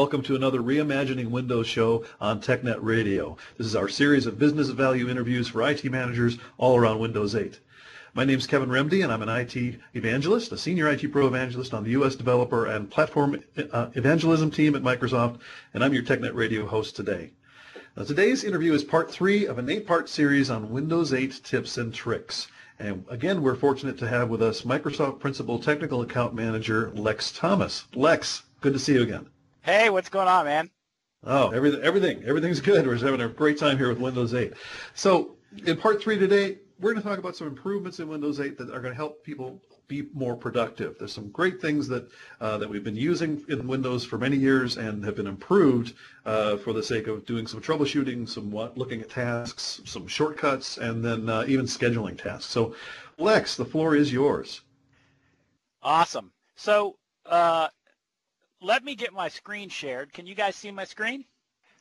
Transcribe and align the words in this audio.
Welcome 0.00 0.22
to 0.22 0.34
another 0.34 0.60
Reimagining 0.60 1.28
Windows 1.28 1.66
show 1.66 2.06
on 2.22 2.40
TechNet 2.40 2.78
Radio. 2.80 3.36
This 3.58 3.66
is 3.66 3.76
our 3.76 3.86
series 3.86 4.24
of 4.24 4.38
business 4.38 4.70
value 4.70 5.10
interviews 5.10 5.48
for 5.48 5.60
IT 5.68 5.84
managers 5.84 6.38
all 6.56 6.78
around 6.78 7.00
Windows 7.00 7.34
8. 7.34 7.60
My 8.14 8.24
name 8.24 8.38
is 8.38 8.46
Kevin 8.46 8.70
Remde, 8.70 9.02
and 9.02 9.12
I'm 9.12 9.20
an 9.20 9.28
IT 9.28 9.78
evangelist, 9.92 10.52
a 10.52 10.56
senior 10.56 10.88
IT 10.88 11.12
pro 11.12 11.26
evangelist 11.26 11.74
on 11.74 11.84
the 11.84 11.90
U.S. 11.90 12.16
developer 12.16 12.64
and 12.64 12.90
platform 12.90 13.40
uh, 13.72 13.90
evangelism 13.92 14.50
team 14.50 14.74
at 14.74 14.82
Microsoft, 14.82 15.40
and 15.74 15.84
I'm 15.84 15.92
your 15.92 16.02
TechNet 16.02 16.34
Radio 16.34 16.64
host 16.64 16.96
today. 16.96 17.32
Now, 17.94 18.04
today's 18.04 18.42
interview 18.42 18.72
is 18.72 18.82
part 18.82 19.10
three 19.10 19.44
of 19.44 19.58
an 19.58 19.68
eight-part 19.68 20.08
series 20.08 20.48
on 20.48 20.70
Windows 20.70 21.12
8 21.12 21.42
tips 21.44 21.76
and 21.76 21.92
tricks. 21.92 22.48
And 22.78 23.04
again, 23.10 23.42
we're 23.42 23.54
fortunate 23.54 23.98
to 23.98 24.08
have 24.08 24.30
with 24.30 24.40
us 24.40 24.62
Microsoft 24.62 25.20
Principal 25.20 25.58
Technical 25.58 26.00
Account 26.00 26.32
Manager 26.32 26.90
Lex 26.94 27.32
Thomas. 27.32 27.84
Lex, 27.94 28.44
good 28.62 28.72
to 28.72 28.78
see 28.78 28.94
you 28.94 29.02
again. 29.02 29.26
Hey, 29.62 29.90
what's 29.90 30.08
going 30.08 30.26
on, 30.26 30.46
man? 30.46 30.70
Oh, 31.22 31.50
everything, 31.50 31.82
everything, 31.82 32.24
everything's 32.24 32.60
good. 32.60 32.86
We're 32.86 32.94
just 32.94 33.04
having 33.04 33.20
a 33.20 33.28
great 33.28 33.58
time 33.58 33.76
here 33.76 33.88
with 33.88 33.98
Windows 33.98 34.32
8. 34.32 34.54
So, 34.94 35.36
in 35.66 35.76
part 35.76 36.02
three 36.02 36.18
today, 36.18 36.58
we're 36.78 36.92
going 36.92 37.02
to 37.02 37.06
talk 37.06 37.18
about 37.18 37.36
some 37.36 37.46
improvements 37.46 38.00
in 38.00 38.08
Windows 38.08 38.40
8 38.40 38.56
that 38.56 38.70
are 38.70 38.80
going 38.80 38.92
to 38.92 38.96
help 38.96 39.22
people 39.22 39.60
be 39.86 40.08
more 40.14 40.34
productive. 40.34 40.96
There's 40.98 41.12
some 41.12 41.28
great 41.28 41.60
things 41.60 41.88
that 41.88 42.08
uh, 42.40 42.56
that 42.56 42.70
we've 42.70 42.82
been 42.82 42.96
using 42.96 43.44
in 43.50 43.66
Windows 43.66 44.02
for 44.02 44.16
many 44.16 44.36
years 44.36 44.78
and 44.78 45.04
have 45.04 45.16
been 45.16 45.26
improved 45.26 45.92
uh, 46.24 46.56
for 46.56 46.72
the 46.72 46.82
sake 46.82 47.06
of 47.06 47.26
doing 47.26 47.46
some 47.46 47.60
troubleshooting, 47.60 48.26
some 48.26 48.50
looking 48.76 49.02
at 49.02 49.10
tasks, 49.10 49.82
some 49.84 50.06
shortcuts, 50.06 50.78
and 50.78 51.04
then 51.04 51.28
uh, 51.28 51.44
even 51.46 51.66
scheduling 51.66 52.16
tasks. 52.16 52.50
So, 52.50 52.74
Lex, 53.18 53.56
the 53.56 53.66
floor 53.66 53.94
is 53.94 54.10
yours. 54.10 54.62
Awesome. 55.82 56.32
So, 56.56 56.96
uh, 57.26 57.68
let 58.62 58.84
me 58.84 58.94
get 58.94 59.12
my 59.12 59.28
screen 59.28 59.68
shared. 59.68 60.12
Can 60.12 60.26
you 60.26 60.34
guys 60.34 60.56
see 60.56 60.70
my 60.70 60.84
screen? 60.84 61.24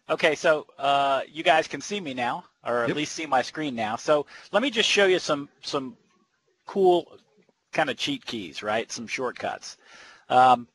Okay, 0.10 0.34
so 0.36 0.66
uh, 0.78 1.22
you 1.32 1.44
guys 1.44 1.68
can 1.68 1.82
see 1.82 2.00
me 2.00 2.14
now, 2.14 2.46
or 2.66 2.84
at 2.84 2.88
yep. 2.88 2.98
least 2.98 3.12
see 3.14 3.28
my 3.28 3.42
screen 3.42 3.76
now. 3.76 3.96
So 3.96 4.26
let 4.52 4.64
me 4.64 4.72
just 4.72 4.90
show 4.90 5.06
you 5.06 5.20
some 5.20 5.50
some 5.62 5.96
cool 6.66 7.18
kind 7.72 7.90
of 7.90 7.98
cheat 7.98 8.26
keys, 8.26 8.64
right? 8.64 8.92
Some 8.92 9.06
shortcuts. 9.06 9.78
Um, 10.30 10.68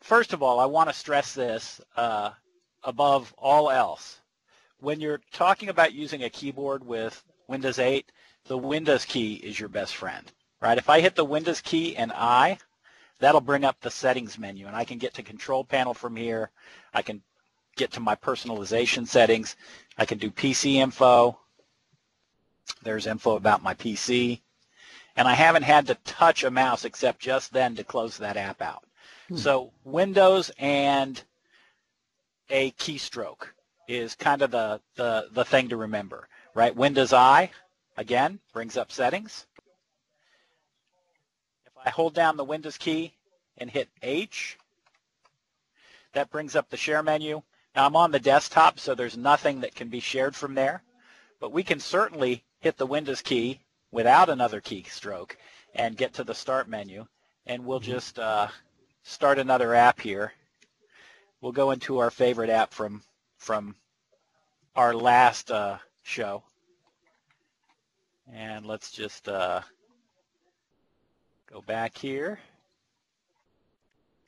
first 0.00 0.32
of 0.32 0.42
all, 0.42 0.60
I 0.60 0.66
want 0.66 0.90
to 0.90 0.94
stress 0.94 1.34
this 1.34 1.80
uh, 1.96 2.30
above 2.84 3.34
all 3.36 3.70
else. 3.70 4.20
When 4.78 5.00
you're 5.00 5.20
talking 5.32 5.68
about 5.68 5.92
using 5.92 6.24
a 6.24 6.30
keyboard 6.30 6.84
with 6.84 7.22
Windows 7.48 7.78
8, 7.78 8.10
the 8.46 8.58
Windows 8.58 9.04
key 9.04 9.34
is 9.34 9.58
your 9.58 9.68
best 9.68 9.96
friend, 9.96 10.30
right? 10.60 10.78
If 10.78 10.88
I 10.88 11.00
hit 11.00 11.14
the 11.14 11.24
Windows 11.24 11.60
key 11.60 11.96
and 11.96 12.12
I, 12.12 12.58
that'll 13.22 13.40
bring 13.40 13.64
up 13.64 13.80
the 13.80 13.90
settings 13.90 14.38
menu, 14.38 14.66
and 14.66 14.76
I 14.76 14.84
can 14.84 14.98
get 14.98 15.14
to 15.14 15.22
control 15.22 15.64
panel 15.64 15.94
from 15.94 16.16
here. 16.16 16.50
I 16.92 17.02
can 17.02 17.22
get 17.76 17.92
to 17.92 18.00
my 18.00 18.14
personalization 18.14 19.06
settings. 19.06 19.56
I 19.96 20.04
can 20.04 20.18
do 20.18 20.30
PC 20.30 20.74
info. 20.74 21.38
There's 22.82 23.06
info 23.06 23.36
about 23.36 23.62
my 23.62 23.74
PC 23.74 24.40
and 25.16 25.28
I 25.28 25.34
haven't 25.34 25.62
had 25.62 25.86
to 25.86 25.94
touch 26.04 26.44
a 26.44 26.50
mouse 26.50 26.84
except 26.84 27.20
just 27.20 27.52
then 27.52 27.76
to 27.76 27.84
close 27.84 28.18
that 28.18 28.36
app 28.36 28.62
out. 28.62 28.84
Hmm. 29.28 29.36
So 29.36 29.72
Windows 29.84 30.50
and 30.58 31.22
a 32.50 32.70
keystroke 32.72 33.48
is 33.88 34.14
kind 34.14 34.42
of 34.42 34.50
the, 34.50 34.80
the, 34.96 35.28
the 35.32 35.44
thing 35.44 35.68
to 35.68 35.76
remember, 35.76 36.28
right? 36.54 36.74
Windows 36.74 37.12
I, 37.12 37.50
again, 37.96 38.40
brings 38.52 38.76
up 38.76 38.90
settings. 38.90 39.46
I 41.84 41.90
hold 41.90 42.14
down 42.14 42.36
the 42.36 42.44
Windows 42.44 42.78
key 42.78 43.14
and 43.58 43.70
hit 43.70 43.88
H, 44.02 44.58
that 46.12 46.30
brings 46.30 46.54
up 46.54 46.68
the 46.68 46.76
share 46.76 47.02
menu. 47.02 47.42
Now 47.74 47.86
I'm 47.86 47.96
on 47.96 48.10
the 48.10 48.20
desktop, 48.20 48.78
so 48.78 48.94
there's 48.94 49.16
nothing 49.16 49.60
that 49.60 49.74
can 49.74 49.88
be 49.88 50.00
shared 50.00 50.36
from 50.36 50.54
there, 50.54 50.82
but 51.40 51.52
we 51.52 51.62
can 51.62 51.80
certainly 51.80 52.44
hit 52.60 52.76
the 52.76 52.86
Windows 52.86 53.22
key 53.22 53.60
without 53.90 54.28
another 54.28 54.60
keystroke 54.60 55.32
and 55.74 55.96
get 55.96 56.14
to 56.14 56.24
the 56.24 56.34
start 56.34 56.68
menu. 56.68 57.06
And 57.46 57.64
we'll 57.64 57.80
mm-hmm. 57.80 57.92
just 57.92 58.18
uh, 58.18 58.48
start 59.02 59.38
another 59.38 59.74
app 59.74 60.00
here. 60.00 60.32
We'll 61.40 61.52
go 61.52 61.72
into 61.72 61.98
our 61.98 62.10
favorite 62.10 62.50
app 62.50 62.72
from 62.72 63.02
from 63.38 63.74
our 64.76 64.94
last 64.94 65.50
uh, 65.50 65.78
show. 66.02 66.44
And 68.32 68.64
let's 68.64 68.92
just 68.92 69.28
uh, 69.28 69.62
go 71.52 71.60
back 71.60 71.96
here. 71.96 72.38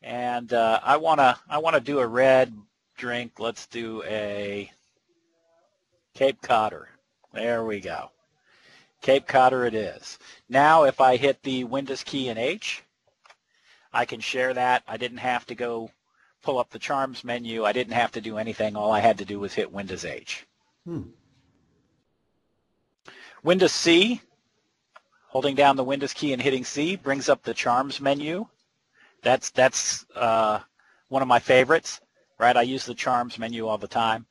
And 0.03 0.53
uh, 0.53 0.81
I 0.83 0.99
wanna 0.99 1.39
I 1.49 1.59
wanna 1.59 1.81
do 1.81 2.01
a 2.01 2.07
red 2.07 2.53
drink. 2.97 3.41
Let's 3.41 3.67
do 3.67 4.03
a 4.05 4.71
Cape 6.13 6.43
Codder. 6.43 6.89
There 7.33 7.65
we 7.65 7.81
go. 7.81 8.11
Cape 9.01 9.27
Codder 9.27 9.65
it 9.65 9.75
is. 9.75 10.19
Now 10.51 10.85
if 10.85 11.01
I 11.01 11.17
hit 11.17 11.43
the 11.43 11.65
Windows 11.65 12.05
key 12.05 12.29
in 12.29 12.37
H, 12.37 12.83
I 13.93 14.05
can 14.05 14.21
share 14.21 14.53
that. 14.53 14.83
I 14.87 14.99
didn't 14.99 15.19
have 15.19 15.47
to 15.47 15.55
go 15.55 15.91
pull 16.43 16.59
up 16.59 16.69
the 16.69 16.79
Charms 16.79 17.25
menu. 17.25 17.65
I 17.65 17.73
didn't 17.73 17.95
have 17.95 18.13
to 18.13 18.21
do 18.21 18.37
anything. 18.37 18.77
All 18.77 18.93
I 18.93 19.01
had 19.01 19.17
to 19.19 19.25
do 19.25 19.41
was 19.41 19.55
hit 19.55 19.73
Windows 19.73 20.05
H. 20.05 20.47
Hmm. 20.85 21.03
Windows 23.43 23.73
C, 23.73 24.21
holding 25.35 25.57
down 25.57 25.75
the 25.75 25.83
Windows 25.85 26.15
key 26.15 26.33
and 26.33 26.41
hitting 26.41 26.65
C 26.65 26.95
brings 26.95 27.29
up 27.29 27.43
the 27.43 27.53
Charms 27.53 28.01
menu. 28.01 28.47
That's 29.23 29.51
that's 29.51 30.07
uh, 30.15 30.61
one 31.09 31.23
of 31.23 31.29
my 31.29 31.41
favorites, 31.41 32.01
right? 32.39 32.57
I 32.57 32.63
use 32.63 32.87
the 32.87 32.95
Charms 32.95 33.37
menu 33.37 33.67
all 33.67 33.77
the 33.77 33.89
time. 33.89 34.27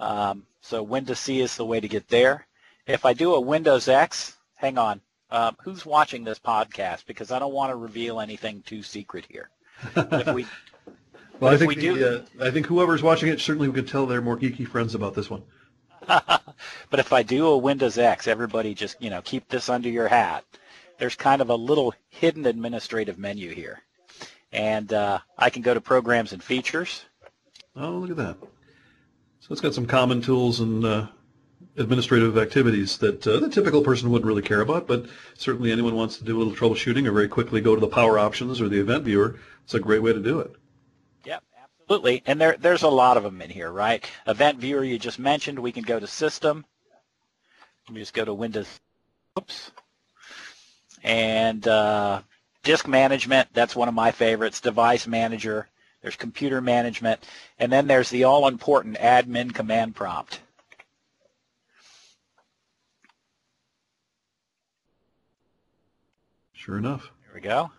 Um, 0.00 0.46
so 0.62 0.82
Windows 0.82 1.20
C 1.20 1.42
is 1.42 1.56
the 1.56 1.66
way 1.66 1.78
to 1.78 1.88
get 1.88 2.08
there. 2.08 2.46
If 2.86 3.04
I 3.04 3.12
do 3.12 3.34
a 3.34 3.40
Windows 3.40 3.86
X, 3.86 4.38
hang 4.54 4.78
on, 4.78 5.02
uh, 5.30 5.52
who's 5.62 5.84
watching 5.84 6.24
this 6.24 6.38
podcast? 6.38 7.04
Because 7.06 7.30
I 7.30 7.38
don't 7.38 7.52
want 7.52 7.70
to 7.70 7.76
reveal 7.76 8.18
anything 8.18 8.62
too 8.62 8.82
secret 8.82 9.26
here. 9.28 9.50
If 9.94 10.28
we, 10.28 10.46
well, 11.40 11.52
I 11.52 11.58
think 11.58 11.68
we 11.68 11.74
the, 11.74 11.80
do, 11.82 12.24
uh, 12.40 12.46
I 12.46 12.50
think 12.50 12.64
whoever's 12.64 13.02
watching 13.02 13.28
it 13.28 13.40
certainly 13.40 13.70
could 13.70 13.88
tell 13.88 14.06
their 14.06 14.22
more 14.22 14.38
geeky 14.38 14.66
friends 14.66 14.94
about 14.94 15.14
this 15.14 15.28
one. 15.28 15.42
but 16.90 17.00
if 17.00 17.12
I 17.12 17.22
do 17.22 17.46
a 17.48 17.58
Windows 17.58 17.98
X, 17.98 18.26
everybody 18.26 18.74
just 18.74 19.00
you 19.00 19.10
know 19.10 19.22
keep 19.22 19.48
this 19.48 19.68
under 19.68 19.88
your 19.88 20.08
hat. 20.08 20.44
There's 20.98 21.14
kind 21.14 21.42
of 21.42 21.50
a 21.50 21.56
little 21.56 21.94
hidden 22.08 22.46
administrative 22.46 23.18
menu 23.18 23.54
here, 23.54 23.82
and 24.52 24.92
uh, 24.92 25.18
I 25.36 25.50
can 25.50 25.62
go 25.62 25.74
to 25.74 25.80
Programs 25.80 26.32
and 26.32 26.42
Features. 26.42 27.04
Oh, 27.74 27.90
look 27.90 28.10
at 28.10 28.16
that! 28.16 28.38
So 29.40 29.52
it's 29.52 29.60
got 29.60 29.74
some 29.74 29.86
common 29.86 30.22
tools 30.22 30.60
and 30.60 30.84
uh, 30.84 31.06
administrative 31.76 32.38
activities 32.38 32.98
that 32.98 33.26
uh, 33.26 33.38
the 33.38 33.48
typical 33.48 33.82
person 33.82 34.10
wouldn't 34.10 34.26
really 34.26 34.42
care 34.42 34.60
about, 34.60 34.86
but 34.86 35.06
certainly 35.34 35.70
anyone 35.70 35.94
wants 35.94 36.18
to 36.18 36.24
do 36.24 36.36
a 36.36 36.38
little 36.42 36.54
troubleshooting 36.54 37.06
or 37.06 37.12
very 37.12 37.28
quickly 37.28 37.60
go 37.60 37.74
to 37.74 37.80
the 37.80 37.86
power 37.86 38.18
options 38.18 38.60
or 38.60 38.68
the 38.68 38.80
event 38.80 39.04
viewer, 39.04 39.38
it's 39.64 39.74
a 39.74 39.80
great 39.80 40.02
way 40.02 40.12
to 40.12 40.20
do 40.20 40.40
it. 40.40 40.52
Yep, 41.24 41.42
absolutely. 41.62 42.22
And 42.26 42.40
there, 42.40 42.56
there's 42.58 42.82
a 42.82 42.88
lot 42.88 43.16
of 43.16 43.22
them 43.22 43.42
in 43.42 43.50
here, 43.50 43.70
right? 43.70 44.04
Event 44.26 44.58
viewer 44.58 44.84
you 44.84 44.98
just 44.98 45.18
mentioned, 45.18 45.58
we 45.58 45.72
can 45.72 45.82
go 45.82 46.00
to 46.00 46.06
system. 46.06 46.64
Let 47.88 47.94
me 47.94 48.00
just 48.00 48.14
go 48.14 48.24
to 48.24 48.34
Windows. 48.34 48.80
Oops. 49.38 49.70
And 51.04 51.66
uh, 51.68 52.22
disk 52.64 52.88
management, 52.88 53.48
that's 53.52 53.76
one 53.76 53.88
of 53.88 53.94
my 53.94 54.10
favorites. 54.10 54.60
Device 54.60 55.06
manager. 55.06 55.68
There's 56.02 56.16
computer 56.16 56.60
management. 56.60 57.20
And 57.58 57.70
then 57.70 57.86
there's 57.86 58.10
the 58.10 58.24
all-important 58.24 58.96
admin 58.96 59.54
command 59.54 59.94
prompt. 59.94 60.40
Sure 66.54 66.78
enough. 66.78 67.10
Here 67.22 67.34
we 67.34 67.40
go. 67.40 67.70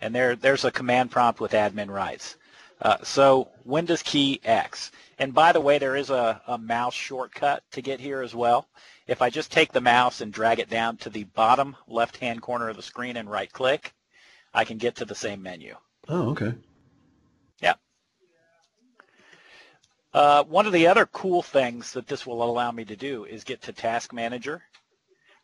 And 0.00 0.12
there, 0.12 0.34
there's 0.34 0.64
a 0.64 0.72
command 0.72 1.12
prompt 1.12 1.40
with 1.40 1.52
admin 1.52 1.88
rights. 1.88 2.36
Uh, 2.80 2.96
so 3.02 3.48
Windows 3.64 4.02
key 4.02 4.40
X. 4.44 4.92
And 5.18 5.34
by 5.34 5.52
the 5.52 5.60
way, 5.60 5.78
there 5.78 5.96
is 5.96 6.10
a, 6.10 6.40
a 6.46 6.58
mouse 6.58 6.94
shortcut 6.94 7.62
to 7.72 7.82
get 7.82 8.00
here 8.00 8.22
as 8.22 8.34
well. 8.34 8.68
If 9.06 9.20
I 9.20 9.30
just 9.30 9.50
take 9.50 9.72
the 9.72 9.80
mouse 9.80 10.20
and 10.20 10.32
drag 10.32 10.58
it 10.58 10.70
down 10.70 10.96
to 10.98 11.10
the 11.10 11.24
bottom 11.24 11.76
left-hand 11.88 12.42
corner 12.42 12.68
of 12.68 12.76
the 12.76 12.82
screen 12.82 13.16
and 13.16 13.28
right-click, 13.28 13.94
I 14.54 14.64
can 14.64 14.78
get 14.78 14.96
to 14.96 15.04
the 15.04 15.14
same 15.14 15.42
menu. 15.42 15.74
Oh, 16.08 16.30
okay. 16.30 16.54
Yeah. 17.60 17.74
Uh, 20.12 20.44
one 20.44 20.66
of 20.66 20.72
the 20.72 20.86
other 20.86 21.06
cool 21.06 21.42
things 21.42 21.92
that 21.92 22.06
this 22.06 22.26
will 22.26 22.42
allow 22.42 22.70
me 22.70 22.84
to 22.84 22.96
do 22.96 23.24
is 23.24 23.44
get 23.44 23.62
to 23.62 23.72
Task 23.72 24.12
Manager 24.12 24.62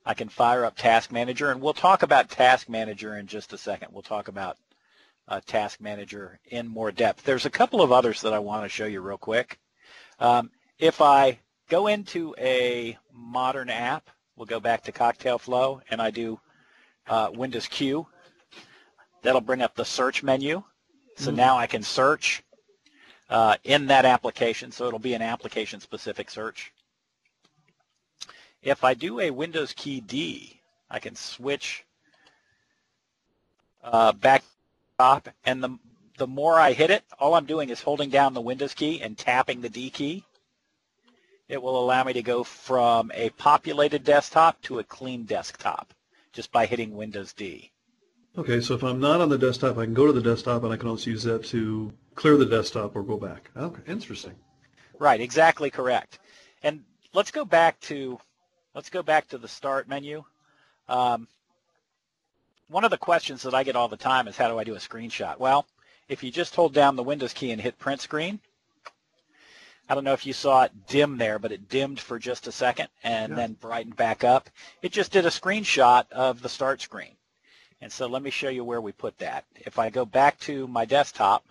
I 0.07 0.15
can 0.15 0.29
fire 0.29 0.65
up 0.65 0.77
Task 0.77 1.11
Manager, 1.13 1.51
and 1.51 1.61
we'll 1.61 1.73
talk 1.73 2.03
about 2.03 2.29
Task 2.29 2.69
Manager 2.69 3.17
in 3.17 3.27
just 3.27 3.53
a 3.55 3.59
second. 3.59 3.89
We'll 3.93 4.03
talk 4.03 4.29
about 4.29 4.59
uh, 5.29 5.41
Task 5.47 5.81
Manager 5.81 6.39
in 6.47 6.69
more 6.69 6.93
depth. 6.93 7.25
There's 7.25 7.47
a 7.47 7.51
couple 7.51 7.83
of 7.83 7.93
others 7.93 8.21
that 8.23 8.33
I 8.33 8.39
want 8.39 8.65
to 8.65 8.69
show 8.69 8.87
you 8.87 9.01
real 9.01 9.19
quick. 9.19 9.59
Um, 10.19 10.51
if 10.79 11.01
I 11.01 11.39
go 11.69 11.87
into 11.87 12.35
a 12.39 12.99
modern 13.13 13.71
app, 13.71 14.11
we'll 14.37 14.47
go 14.47 14.61
back 14.61 14.83
to 14.85 14.93
Cocktail 14.93 15.39
Flow, 15.39 15.81
and 15.91 16.01
I 16.01 16.11
do 16.11 16.41
uh, 17.07 17.31
Windows 17.35 17.67
Q. 17.67 18.07
That'll 19.23 19.41
bring 19.41 19.63
up 19.63 19.75
the 19.75 19.85
search 19.85 20.23
menu. 20.23 20.63
So 21.17 21.31
mm. 21.31 21.37
now 21.37 21.57
I 21.57 21.67
can 21.67 21.83
search 21.83 22.43
uh, 23.31 23.57
in 23.65 23.87
that 23.87 24.05
application, 24.05 24.71
so 24.71 24.87
it'll 24.87 24.99
be 24.99 25.15
an 25.15 25.23
application-specific 25.23 26.31
search. 26.31 26.73
If 28.63 28.85
I 28.85 28.95
do 28.95 29.21
a 29.21 29.31
Windows 29.31 29.73
key 29.75 30.01
D, 30.01 30.61
I 30.91 30.99
can 30.99 31.15
switch 31.15 31.85
uh, 33.83 34.13
back 34.13 34.43
top, 34.99 35.29
and 35.45 35.63
the 35.63 35.79
the 36.17 36.27
more 36.27 36.61
I 36.61 36.73
hit 36.73 36.91
it, 36.91 37.03
all 37.19 37.35
I'm 37.35 37.47
doing 37.47 37.71
is 37.71 37.81
holding 37.81 38.09
down 38.09 38.35
the 38.35 38.41
Windows 38.41 38.75
key 38.75 39.03
and 39.03 39.19
tapping 39.19 39.61
the 39.61 39.69
D 39.69 39.91
key. 39.91 40.25
It 41.49 41.61
will 41.61 41.83
allow 41.83 42.05
me 42.05 42.13
to 42.13 42.23
go 42.23 42.45
from 42.45 43.11
a 43.15 43.31
populated 43.31 44.05
desktop 44.05 44.63
to 44.63 44.79
a 44.79 44.85
clean 44.85 45.25
desktop 45.25 45.93
just 46.33 46.53
by 46.53 46.67
hitting 46.67 46.95
Windows 46.95 47.33
D. 47.33 47.73
Okay, 48.37 48.61
so 48.61 48.75
if 48.75 48.83
I'm 48.83 49.01
not 49.01 49.21
on 49.21 49.29
the 49.29 49.39
desktop, 49.39 49.77
I 49.77 49.85
can 49.85 49.95
go 49.95 50.07
to 50.07 50.13
the 50.13 50.23
desktop 50.23 50.65
and 50.65 50.73
I 50.73 50.77
can 50.77 50.89
also 50.89 51.11
use 51.11 51.23
that 51.25 51.45
to 51.47 51.93
clear 52.15 52.37
the 52.37 52.47
desktop 52.47 52.97
or 52.97 53.03
go 53.03 53.17
back. 53.17 53.51
Okay, 53.57 53.83
interesting. 53.87 54.35
Right, 54.99 55.21
exactly 55.21 55.71
correct. 55.71 56.21
And 56.63 56.85
let's 57.13 57.31
go 57.31 57.45
back 57.45 57.79
to 57.81 58.19
let's 58.75 58.91
go 58.91 59.03
back 59.03 59.29
to 59.29 59.39
the 59.39 59.49
start 59.49 59.89
menu. 59.89 60.25
Um, 60.89 61.29
one 62.69 62.85
of 62.85 62.91
the 62.91 62.99
questions 62.99 63.43
that 63.43 63.55
I 63.55 63.63
get 63.63 63.77
all 63.77 63.89
the 63.89 63.97
time 63.97 64.29
is 64.29 64.37
how 64.37 64.49
do 64.49 64.59
I 64.59 64.65
do 64.65 64.75
a 64.75 64.79
screenshot? 64.79 65.39
Well, 65.39 65.67
if 66.09 66.23
you 66.23 66.31
just 66.31 66.55
hold 66.55 66.75
down 66.75 66.97
the 66.97 67.03
Windows 67.03 67.33
key 67.33 67.51
and 67.51 67.61
hit 67.61 67.79
print 67.79 68.01
screen, 68.01 68.41
I 69.89 69.95
don't 69.95 70.05
know 70.05 70.15
if 70.15 70.25
you 70.25 70.33
saw 70.33 70.63
it 70.63 70.87
dim 70.87 71.19
there, 71.19 71.39
but 71.39 71.53
it 71.53 71.69
dimmed 71.69 72.01
for 72.01 72.19
just 72.19 72.47
a 72.47 72.53
second 72.53 72.89
and 73.03 73.31
yeah. 73.31 73.37
then 73.37 73.53
brightened 73.55 73.97
back 73.97 74.25
up. 74.25 74.49
It 74.81 74.93
just 74.93 75.13
did 75.13 75.27
a 75.27 75.31
screenshot 75.31 76.11
of 76.11 76.41
the 76.41 76.49
start 76.49 76.81
screen. 76.81 77.17
And 77.83 77.93
so 77.93 78.07
let 78.07 78.23
me 78.23 78.31
show 78.31 78.49
you 78.49 78.65
where 78.65 78.81
we 78.81 78.93
put 78.93 79.19
that. 79.19 79.45
If 79.57 79.79
I 79.79 79.91
go 79.91 80.07
back 80.07 80.39
to 80.41 80.67
my 80.69 80.87
desktop 80.87 81.45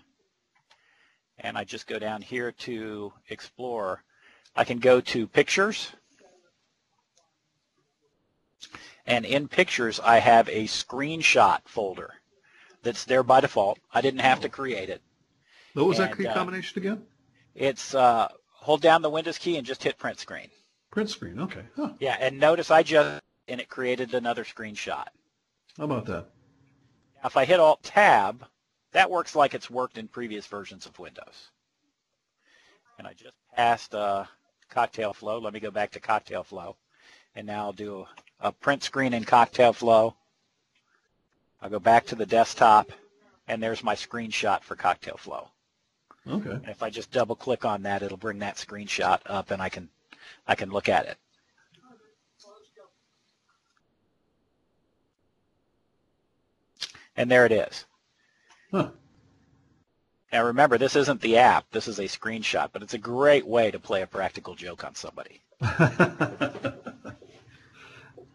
and 1.38 1.58
I 1.58 1.64
just 1.64 1.86
go 1.86 2.00
down 2.00 2.24
here 2.24 2.52
to 2.52 3.14
Explorer, 3.30 4.02
I 4.56 4.64
can 4.64 4.80
go 4.80 5.00
to 5.00 5.28
Pictures. 5.28 5.92
And 9.06 9.26
in 9.26 9.48
Pictures, 9.48 10.00
I 10.00 10.20
have 10.20 10.48
a 10.50 10.64
screenshot 10.66 11.60
folder 11.66 12.14
that's 12.84 13.06
there 13.06 13.24
by 13.24 13.42
default. 13.42 13.80
I 13.94 14.02
didn't 14.02 14.22
have 14.22 14.42
to 14.42 14.50
create 14.50 14.90
it. 14.90 15.02
What 15.74 15.88
was 15.88 16.00
and, 16.00 16.12
that 16.12 16.18
key 16.18 16.28
uh, 16.28 16.34
combination 16.34 16.80
again? 16.80 17.04
It's 17.56 17.94
uh, 17.94 18.30
hold 18.52 18.82
down 18.82 19.02
the 19.02 19.10
Windows 19.10 19.38
key 19.38 19.58
and 19.58 19.66
just 19.66 19.84
hit 19.84 19.98
print 19.98 20.20
screen. 20.20 20.50
Print 20.92 21.10
screen, 21.10 21.40
okay. 21.40 21.64
Huh. 21.76 21.94
Yeah, 22.00 22.18
and 22.20 22.40
notice 22.40 22.72
I 22.72 22.84
just, 22.84 23.22
and 23.48 23.60
it 23.60 23.68
created 23.68 24.14
another 24.14 24.44
screenshot. 24.44 25.08
How 25.78 25.86
about 25.86 26.06
that? 26.06 26.28
Now, 27.22 27.28
if 27.28 27.36
I 27.36 27.46
hit 27.46 27.60
Alt 27.60 27.82
Tab, 27.84 28.46
that 28.92 29.10
works 29.10 29.36
like 29.36 29.54
it's 29.54 29.70
worked 29.70 29.98
in 29.98 30.08
previous 30.08 30.46
versions 30.46 30.86
of 30.86 31.00
Windows. 31.00 31.50
And 33.00 33.08
I 33.08 33.14
just 33.14 33.34
passed 33.56 33.96
uh, 33.96 34.26
Cocktail 34.70 35.14
Flow. 35.14 35.40
Let 35.40 35.54
me 35.54 35.60
go 35.60 35.72
back 35.72 35.92
to 35.92 36.00
Cocktail 36.00 36.44
Flow. 36.44 36.76
And 37.36 37.48
now 37.48 37.66
I'll 37.66 37.74
do 37.74 38.06
a, 38.40 38.52
print 38.52 38.84
screen 38.84 39.14
in 39.14 39.24
Cocktail 39.24 39.74
Flow. 39.74 40.16
I'll 41.62 41.70
go 41.70 41.80
back 41.80 42.06
to 42.08 42.16
the 42.16 42.26
desktop, 42.26 42.92
and 43.48 43.62
there's 43.62 43.84
my 43.84 43.96
screenshot 43.96 44.62
for 44.62 44.76
Cocktail 44.76 45.18
Flow. 45.18 45.48
Okay. 46.30 46.52
And 46.52 46.70
if 46.70 46.84
I 46.84 46.90
just 46.90 47.12
double 47.12 47.36
click 47.36 47.66
on 47.66 47.84
that, 47.84 48.04
it'll 48.04 48.18
bring 48.18 48.40
that 48.40 48.56
screenshot 48.56 49.20
up, 49.26 49.52
and 49.52 49.62
I 49.62 49.70
can 49.70 49.90
I 50.48 50.56
can 50.56 50.70
look 50.70 50.90
at 50.90 51.06
it. 51.06 51.18
And 57.16 57.30
there 57.30 57.46
it 57.46 57.52
is. 57.52 57.86
Huh. 58.72 58.90
Now 60.32 60.46
remember, 60.46 60.80
this 60.80 60.96
isn't 60.96 61.22
the 61.22 61.38
app. 61.38 61.70
This 61.72 61.88
is 61.88 62.00
a 62.00 62.06
screenshot, 62.06 62.70
but 62.74 62.82
it's 62.82 62.96
a 62.96 62.98
great 62.98 63.46
way 63.46 63.70
to 63.70 63.78
play 63.78 64.02
a 64.02 64.08
practical 64.08 64.56
joke 64.56 64.84
on 64.84 64.96
somebody. 64.96 65.44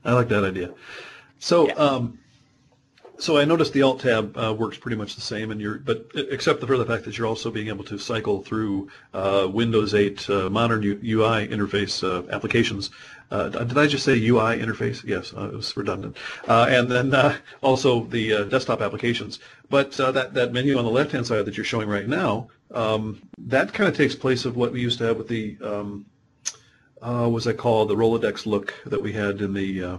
I 0.05 0.13
like 0.13 0.29
that 0.29 0.45
idea. 0.45 0.73
So, 1.39 1.69
yeah. 1.69 1.75
um, 1.75 2.19
so 3.19 3.37
I 3.37 3.45
noticed 3.45 3.73
the 3.73 3.83
Alt 3.83 4.01
tab 4.01 4.37
uh, 4.39 4.55
works 4.55 4.79
pretty 4.79 4.97
much 4.97 5.17
the 5.17 5.21
same, 5.21 5.51
and 5.51 5.61
you're, 5.61 5.79
but 5.79 6.07
except 6.15 6.65
for 6.65 6.77
the 6.77 6.87
fact 6.87 7.05
that 7.05 7.19
you're 7.19 7.27
also 7.27 7.51
being 7.51 7.67
able 7.67 7.83
to 7.85 7.99
cycle 7.99 8.43
through 8.43 8.89
uh, 9.13 9.49
Windows 9.51 9.93
8 9.93 10.31
uh, 10.31 10.51
modern 10.51 10.83
U- 10.83 11.01
UI 11.03 11.49
interface 11.49 12.05
uh, 12.05 12.29
applications. 12.31 12.91
Uh, 13.31 13.49
did 13.49 13.77
I 13.77 13.87
just 13.89 14.05
say 14.05 14.15
UI 14.15 14.59
interface? 14.59 15.05
Yes, 15.05 15.35
uh, 15.37 15.49
it 15.49 15.55
was 15.55 15.77
redundant. 15.77 16.17
and 16.47 16.89
then 16.89 17.37
also 17.61 18.05
the 18.05 18.45
desktop 18.49 18.81
applications. 18.81 19.41
But 19.69 19.93
that 19.93 20.33
that 20.35 20.53
menu 20.53 20.79
on 20.79 20.85
the 20.85 20.91
left-hand 20.91 21.27
side 21.27 21.45
that 21.45 21.57
you're 21.57 21.65
showing 21.65 21.89
right 21.89 22.09
now, 22.09 22.49
um, 22.71 23.21
that 23.39 23.73
kind 23.73 23.89
of 23.89 23.97
takes 23.97 24.15
place 24.15 24.45
of 24.45 24.57
what 24.57 24.73
we 24.73 24.81
used 24.81 24.99
to 24.99 25.05
have 25.05 25.19
with 25.19 25.29
the 25.29 25.59
um, 25.63 26.07
what 27.01 27.33
was 27.33 27.45
that 27.45 27.55
called 27.55 27.89
the 27.89 27.97
Rolodex 27.97 28.47
look 28.47 28.75
that 28.87 29.03
we 29.03 29.13
had 29.13 29.41
in 29.41 29.55
the 29.55 29.85
uh, 29.85 29.99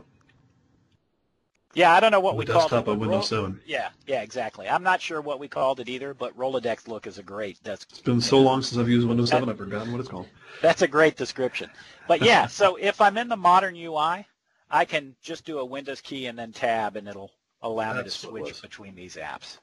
yeah, 1.76 1.94
I 1.94 2.00
don't 2.00 2.12
know 2.12 2.20
what 2.20 2.36
we 2.36 2.46
called 2.46 2.58
it. 2.58 2.76
Desktop 2.76 2.88
on 2.88 3.00
Windows 3.00 3.30
7. 3.30 3.62
Yeah, 3.66 3.90
yeah, 4.08 4.22
exactly. 4.22 4.68
I'm 4.68 4.82
not 4.82 5.02
sure 5.02 5.22
what 5.22 5.40
we 5.40 5.48
called 5.48 5.80
it 5.80 5.88
either, 5.88 6.16
but 6.16 6.36
Rolodex 6.36 6.88
look 6.88 7.06
is 7.06 7.20
a 7.20 7.24
great. 7.24 7.60
That's 7.64 7.86
it's 7.90 8.00
been 8.00 8.22
so 8.22 8.40
long 8.40 8.64
since 8.64 8.80
I've 8.80 8.90
used 8.90 9.08
Windows 9.08 9.30
7, 9.30 9.48
I've 9.48 9.58
forgotten 9.58 9.92
what 9.92 10.02
it's 10.02 10.10
called. 10.10 10.28
That's 10.62 10.82
a 10.82 10.88
great 10.88 11.16
description. 11.16 11.70
But 12.08 12.22
yeah, 12.22 12.48
so 12.48 12.76
if 12.76 13.00
I'm 13.00 13.18
in 13.18 13.30
the 13.30 13.38
modern 13.38 13.76
UI, 13.76 14.26
I 14.72 14.86
can 14.86 15.16
just 15.22 15.46
do 15.46 15.60
a 15.60 15.66
Windows 15.66 16.02
key 16.02 16.26
and 16.26 16.38
then 16.38 16.52
tab, 16.52 16.96
and 16.96 17.08
it'll 17.08 17.32
allow 17.62 17.94
that's 17.94 18.24
me 18.24 18.42
to 18.42 18.46
switch 18.46 18.62
between 18.62 18.96
these 18.96 19.16
apps. 19.16 19.60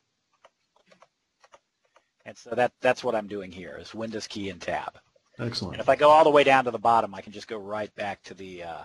And 2.25 2.37
so 2.37 2.51
that 2.51 2.73
that's 2.81 3.03
what 3.03 3.17
I'm 3.17 3.27
doing 3.27 3.51
here 3.51 3.79
is 3.81 3.95
Windows 3.95 4.27
key 4.27 4.49
and 4.49 4.61
tab. 4.61 4.99
Excellent. 5.39 5.75
And 5.75 5.81
if 5.81 5.89
I 5.89 5.97
go 5.97 6.11
all 6.11 6.25
the 6.25 6.31
way 6.31 6.45
down 6.45 6.65
to 6.65 6.71
the 6.71 6.79
bottom, 6.79 7.15
I 7.15 7.21
can 7.21 7.33
just 7.33 7.49
go 7.49 7.59
right 7.59 7.95
back 7.95 8.23
to 8.25 8.35
the 8.35 8.65
uh, 8.65 8.83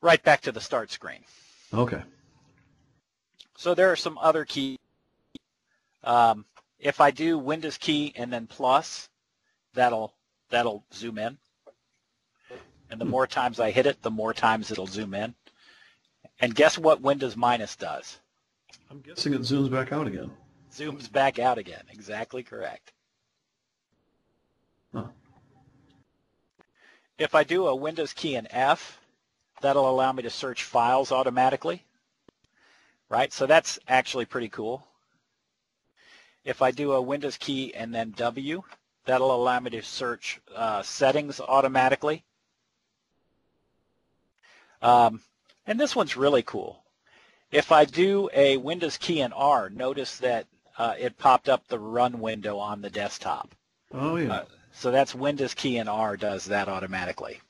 right 0.00 0.22
back 0.22 0.42
to 0.42 0.52
the 0.52 0.60
start 0.60 0.90
screen. 0.90 1.20
Okay. 1.72 2.02
So 3.56 3.74
there 3.74 3.90
are 3.90 3.96
some 3.96 4.18
other 4.18 4.44
keys. 4.44 4.78
Um, 6.04 6.44
if 6.78 7.00
I 7.00 7.10
do 7.10 7.38
Windows 7.38 7.78
key 7.78 8.12
and 8.16 8.32
then 8.32 8.46
plus, 8.46 9.08
that'll 9.74 10.12
that'll 10.50 10.84
zoom 10.94 11.18
in. 11.18 11.38
And 12.90 13.00
the 13.00 13.04
hmm. 13.04 13.10
more 13.10 13.26
times 13.26 13.58
I 13.58 13.70
hit 13.70 13.86
it, 13.86 14.02
the 14.02 14.10
more 14.10 14.32
times 14.32 14.70
it'll 14.70 14.86
zoom 14.86 15.14
in. 15.14 15.34
And 16.40 16.54
guess 16.54 16.78
what 16.78 17.00
Windows 17.00 17.36
minus 17.36 17.76
does? 17.76 18.20
I'm 18.90 19.00
guessing 19.00 19.34
it 19.34 19.40
zooms 19.40 19.70
back 19.70 19.92
out 19.92 20.06
again. 20.06 20.30
Zooms 20.72 21.10
back 21.10 21.38
out 21.38 21.58
again. 21.58 21.82
Exactly 21.90 22.42
correct. 22.42 22.92
Huh. 24.94 25.04
If 27.18 27.34
I 27.34 27.44
do 27.44 27.66
a 27.66 27.74
Windows 27.74 28.12
key 28.12 28.34
and 28.36 28.46
F, 28.50 28.98
That'll 29.60 29.88
allow 29.88 30.12
me 30.12 30.22
to 30.22 30.30
search 30.30 30.64
files 30.64 31.10
automatically, 31.10 31.84
right? 33.08 33.32
So 33.32 33.46
that's 33.46 33.78
actually 33.88 34.26
pretty 34.26 34.48
cool. 34.48 34.86
If 36.44 36.62
I 36.62 36.70
do 36.70 36.92
a 36.92 37.02
Windows 37.02 37.36
key 37.36 37.74
and 37.74 37.94
then 37.94 38.12
W, 38.12 38.62
that'll 39.06 39.34
allow 39.34 39.58
me 39.60 39.70
to 39.70 39.82
search 39.82 40.40
uh, 40.54 40.82
settings 40.82 41.40
automatically. 41.40 42.22
Um, 44.82 45.22
and 45.66 45.80
this 45.80 45.96
one's 45.96 46.16
really 46.16 46.42
cool. 46.42 46.82
If 47.50 47.72
I 47.72 47.84
do 47.86 48.28
a 48.34 48.58
Windows 48.58 48.98
key 48.98 49.22
and 49.22 49.32
R, 49.34 49.70
notice 49.70 50.18
that 50.18 50.46
uh, 50.76 50.94
it 50.98 51.16
popped 51.16 51.48
up 51.48 51.66
the 51.66 51.78
run 51.78 52.20
window 52.20 52.58
on 52.58 52.82
the 52.82 52.90
desktop. 52.90 53.54
Oh, 53.92 54.16
yeah. 54.16 54.32
Uh, 54.32 54.44
so 54.72 54.90
that's 54.90 55.14
Windows 55.14 55.54
key 55.54 55.78
and 55.78 55.88
R 55.88 56.16
does 56.16 56.46
that 56.46 56.68
automatically. 56.68 57.40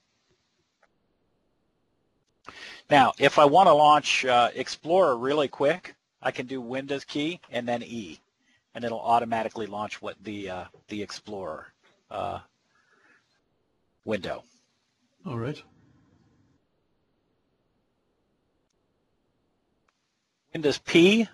Now, 2.88 3.12
if 3.18 3.38
I 3.38 3.44
want 3.46 3.66
to 3.66 3.72
launch 3.72 4.24
uh, 4.24 4.50
Explorer 4.54 5.16
really 5.16 5.48
quick, 5.48 5.96
I 6.22 6.30
can 6.30 6.46
do 6.46 6.60
Windows 6.60 7.04
key 7.04 7.40
and 7.50 7.66
then 7.66 7.82
E, 7.82 8.20
and 8.74 8.84
it'll 8.84 9.00
automatically 9.00 9.66
launch 9.66 10.00
what 10.00 10.16
the 10.22 10.50
uh, 10.50 10.64
the 10.88 11.02
Explorer 11.02 11.66
uh, 12.10 12.40
window. 14.04 14.44
All 15.26 15.38
right. 15.38 15.60
Windows 20.52 20.78
P 20.78 21.28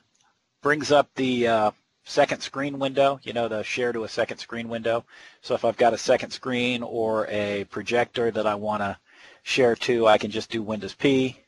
brings 0.63 0.91
up 0.91 1.11
the 1.15 1.47
uh, 1.47 1.71
second 2.05 2.41
screen 2.43 2.79
window, 2.79 3.21
you 3.23 3.33
know, 3.33 3.49
the 3.49 3.63
share 3.63 3.93
to 3.93 4.05
a 4.05 4.09
second 4.09 4.39
screen 4.39 4.69
window. 4.69 5.05
So 5.41 5.55
if 5.55 5.65
I've 5.65 5.77
got 5.77 5.95
a 5.95 5.99
second 5.99 6.31
screen 6.31 6.83
or 6.83 7.27
a 7.29 7.65
projector 7.65 8.31
that 8.31 8.47
I 8.47 8.55
want 8.55 8.83
to 8.83 8.99
share 9.43 9.77
to, 9.77 10.07
I 10.07 10.19
can 10.19 10.31
just 10.31 10.51
do 10.51 10.63
Windows 10.63 10.95
P 10.95 11.39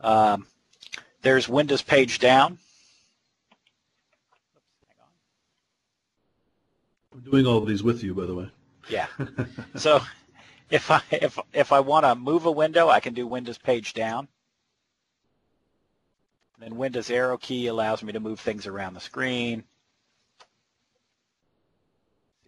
um, 0.00 0.46
there's 1.22 1.48
Windows 1.48 1.82
page 1.82 2.18
down. 2.18 2.58
I'm 7.12 7.20
doing 7.20 7.46
all 7.46 7.58
of 7.58 7.66
these 7.66 7.82
with 7.82 8.02
you, 8.02 8.14
by 8.14 8.26
the 8.26 8.34
way. 8.34 8.50
Yeah. 8.88 9.06
so 9.76 10.00
if 10.70 10.90
I 10.90 11.00
if 11.10 11.38
if 11.52 11.72
I 11.72 11.80
want 11.80 12.04
to 12.04 12.14
move 12.14 12.46
a 12.46 12.50
window, 12.50 12.88
I 12.88 13.00
can 13.00 13.14
do 13.14 13.26
Windows 13.26 13.58
page 13.58 13.94
down. 13.94 14.28
And 16.56 16.64
then 16.64 16.78
Windows 16.78 17.10
arrow 17.10 17.36
key 17.36 17.66
allows 17.66 18.02
me 18.02 18.12
to 18.12 18.20
move 18.20 18.40
things 18.40 18.66
around 18.66 18.94
the 18.94 19.00
screen. 19.00 19.64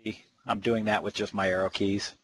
See, 0.02 0.24
I'm 0.46 0.60
doing 0.60 0.86
that 0.86 1.02
with 1.02 1.14
just 1.14 1.34
my 1.34 1.48
arrow 1.48 1.68
keys. 1.68 2.14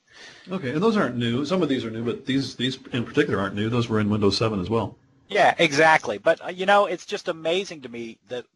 Okay, 0.51 0.71
and 0.71 0.83
those 0.83 0.97
aren't 0.97 1.17
new. 1.17 1.45
Some 1.45 1.63
of 1.63 1.69
these 1.69 1.85
are 1.85 1.91
new, 1.91 2.05
but 2.05 2.25
these 2.25 2.55
these 2.55 2.79
in 2.93 3.05
particular 3.05 3.41
aren't 3.41 3.55
new. 3.55 3.69
Those 3.69 3.89
were 3.89 4.01
in 4.01 4.09
Windows 4.09 4.37
7 4.37 4.61
as 4.61 4.71
well. 4.71 4.97
Yeah, 5.29 5.55
exactly. 5.59 6.19
But 6.19 6.45
uh, 6.45 6.49
you 6.49 6.67
know, 6.67 6.87
it's 6.87 7.07
just 7.07 7.29
amazing 7.29 7.83
to 7.83 7.89
me 7.89 8.19
that 8.29 8.47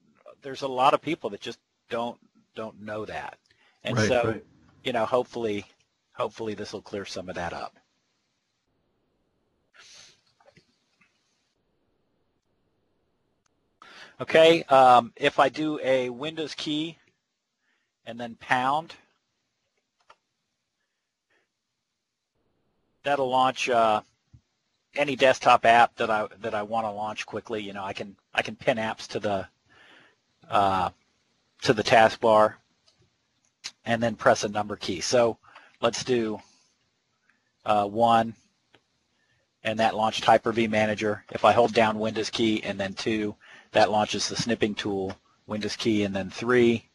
there's 0.42 0.62
a 0.62 0.68
lot 0.68 0.94
of 0.94 1.02
people 1.02 1.30
that 1.30 1.40
just 1.40 1.58
don't 1.90 2.18
don't 2.54 2.80
know 2.80 3.04
that. 3.04 3.38
And 3.85 3.97
right, 3.97 4.08
so, 4.08 4.25
right. 4.25 4.44
you 4.85 4.92
know, 4.92 5.04
hopefully 5.04 5.64
hopefully 6.12 6.54
this 6.54 6.73
will 6.73 6.82
clear 6.82 7.04
some 7.04 7.28
of 7.28 7.35
that 7.35 7.52
up. 7.52 7.76
Okay, 14.20 14.64
um, 14.64 15.12
if 15.14 15.38
I 15.38 15.48
do 15.48 15.78
a 15.80 16.10
Windows 16.10 16.52
key 16.52 16.98
and 18.04 18.18
then 18.18 18.34
pound, 18.40 18.96
that'll 23.04 23.30
launch 23.30 23.68
uh, 23.68 24.00
any 24.96 25.14
desktop 25.14 25.64
app 25.64 25.94
that 25.96 26.10
I 26.10 26.26
that 26.40 26.52
I 26.52 26.62
want 26.62 26.84
to 26.87 26.90
launch 26.90 27.26
quickly. 27.26 27.62
You 27.62 27.72
know, 27.72 27.84
I 27.84 27.92
can 27.92 28.16
I 28.34 28.42
can 28.42 28.56
pin 28.56 28.76
apps 28.76 29.06
to 29.08 29.20
the 29.20 29.46
uh, 30.50 30.90
to 31.62 31.72
the 31.72 31.84
taskbar 31.84 32.54
and 33.84 34.02
then 34.02 34.16
press 34.16 34.42
a 34.42 34.48
number 34.48 34.75
key. 34.75 35.00
So 35.00 35.38
let's 35.80 36.02
do 36.02 36.40
uh, 37.64 37.87
one, 37.87 38.34
and 39.62 39.78
that 39.78 39.94
launched 39.94 40.25
Hyper-V 40.25 40.66
Manager. 40.66 41.22
If 41.30 41.44
I 41.44 41.52
hold 41.52 41.72
down 41.72 42.00
Windows 42.00 42.30
key 42.30 42.64
and 42.64 42.80
then 42.80 42.94
two, 42.94 43.37
that 43.78 43.92
launches 43.92 44.28
the 44.28 44.35
snipping 44.35 44.75
tool. 44.75 45.16
Windows 45.47 45.76
key 45.76 46.02
and 46.02 46.14
then 46.14 46.30
three, 46.30 46.90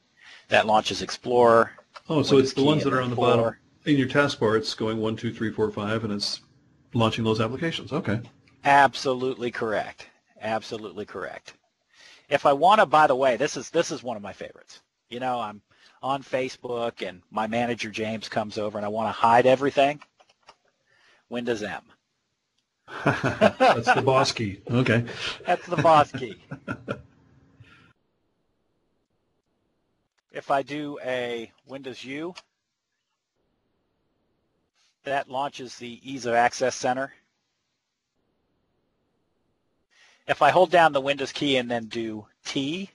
that 0.49 0.67
launches 0.67 1.01
Explorer. 1.01 1.71
Oh, 2.09 2.21
so 2.23 2.35
Windows 2.35 2.49
it's 2.49 2.53
the 2.53 2.63
ones 2.65 2.83
that 2.83 2.91
are 2.91 3.01
on 3.01 3.09
the 3.09 3.15
four. 3.15 3.37
bottom. 3.37 3.55
In 3.85 3.95
your 3.95 4.09
taskbar, 4.09 4.57
it's 4.57 4.73
going 4.73 4.99
one, 4.99 5.15
two, 5.15 5.33
three, 5.33 5.49
four, 5.49 5.71
five, 5.71 6.03
and 6.03 6.11
it's 6.11 6.41
launching 6.93 7.23
those 7.23 7.39
applications. 7.39 7.93
Okay. 7.93 8.19
Absolutely 8.65 9.49
correct. 9.49 10.09
Absolutely 10.41 11.05
correct. 11.05 11.53
If 12.27 12.45
I 12.45 12.51
want 12.51 12.81
to, 12.81 12.85
by 12.85 13.07
the 13.07 13.15
way, 13.15 13.37
this 13.37 13.55
is 13.55 13.69
this 13.69 13.89
is 13.89 14.03
one 14.03 14.17
of 14.17 14.23
my 14.23 14.33
favorites. 14.33 14.81
You 15.09 15.21
know, 15.21 15.39
I'm 15.39 15.61
on 16.01 16.21
Facebook 16.21 17.07
and 17.07 17.21
my 17.31 17.47
manager 17.47 17.91
James 17.91 18.27
comes 18.27 18.57
over 18.57 18.77
and 18.77 18.83
I 18.83 18.89
want 18.89 19.07
to 19.07 19.13
hide 19.13 19.45
everything. 19.45 20.01
Windows 21.29 21.63
M. 21.63 21.81
That's 23.05 23.93
the 23.93 24.01
boss 24.03 24.31
key. 24.31 24.59
Okay. 24.69 25.05
That's 25.45 25.65
the 25.67 25.77
boss 25.77 26.11
key. 26.11 26.37
If 30.31 30.49
I 30.51 30.61
do 30.63 30.97
a 31.03 31.51
Windows 31.67 32.03
U, 32.03 32.33
that 35.03 35.29
launches 35.29 35.77
the 35.77 35.99
Ease 36.09 36.25
of 36.25 36.33
Access 36.33 36.75
Center. 36.75 37.13
If 40.27 40.41
I 40.41 40.49
hold 40.49 40.71
down 40.71 40.93
the 40.93 41.01
Windows 41.01 41.31
key 41.31 41.57
and 41.57 41.69
then 41.69 41.85
do 41.85 42.25
T, 42.45 42.89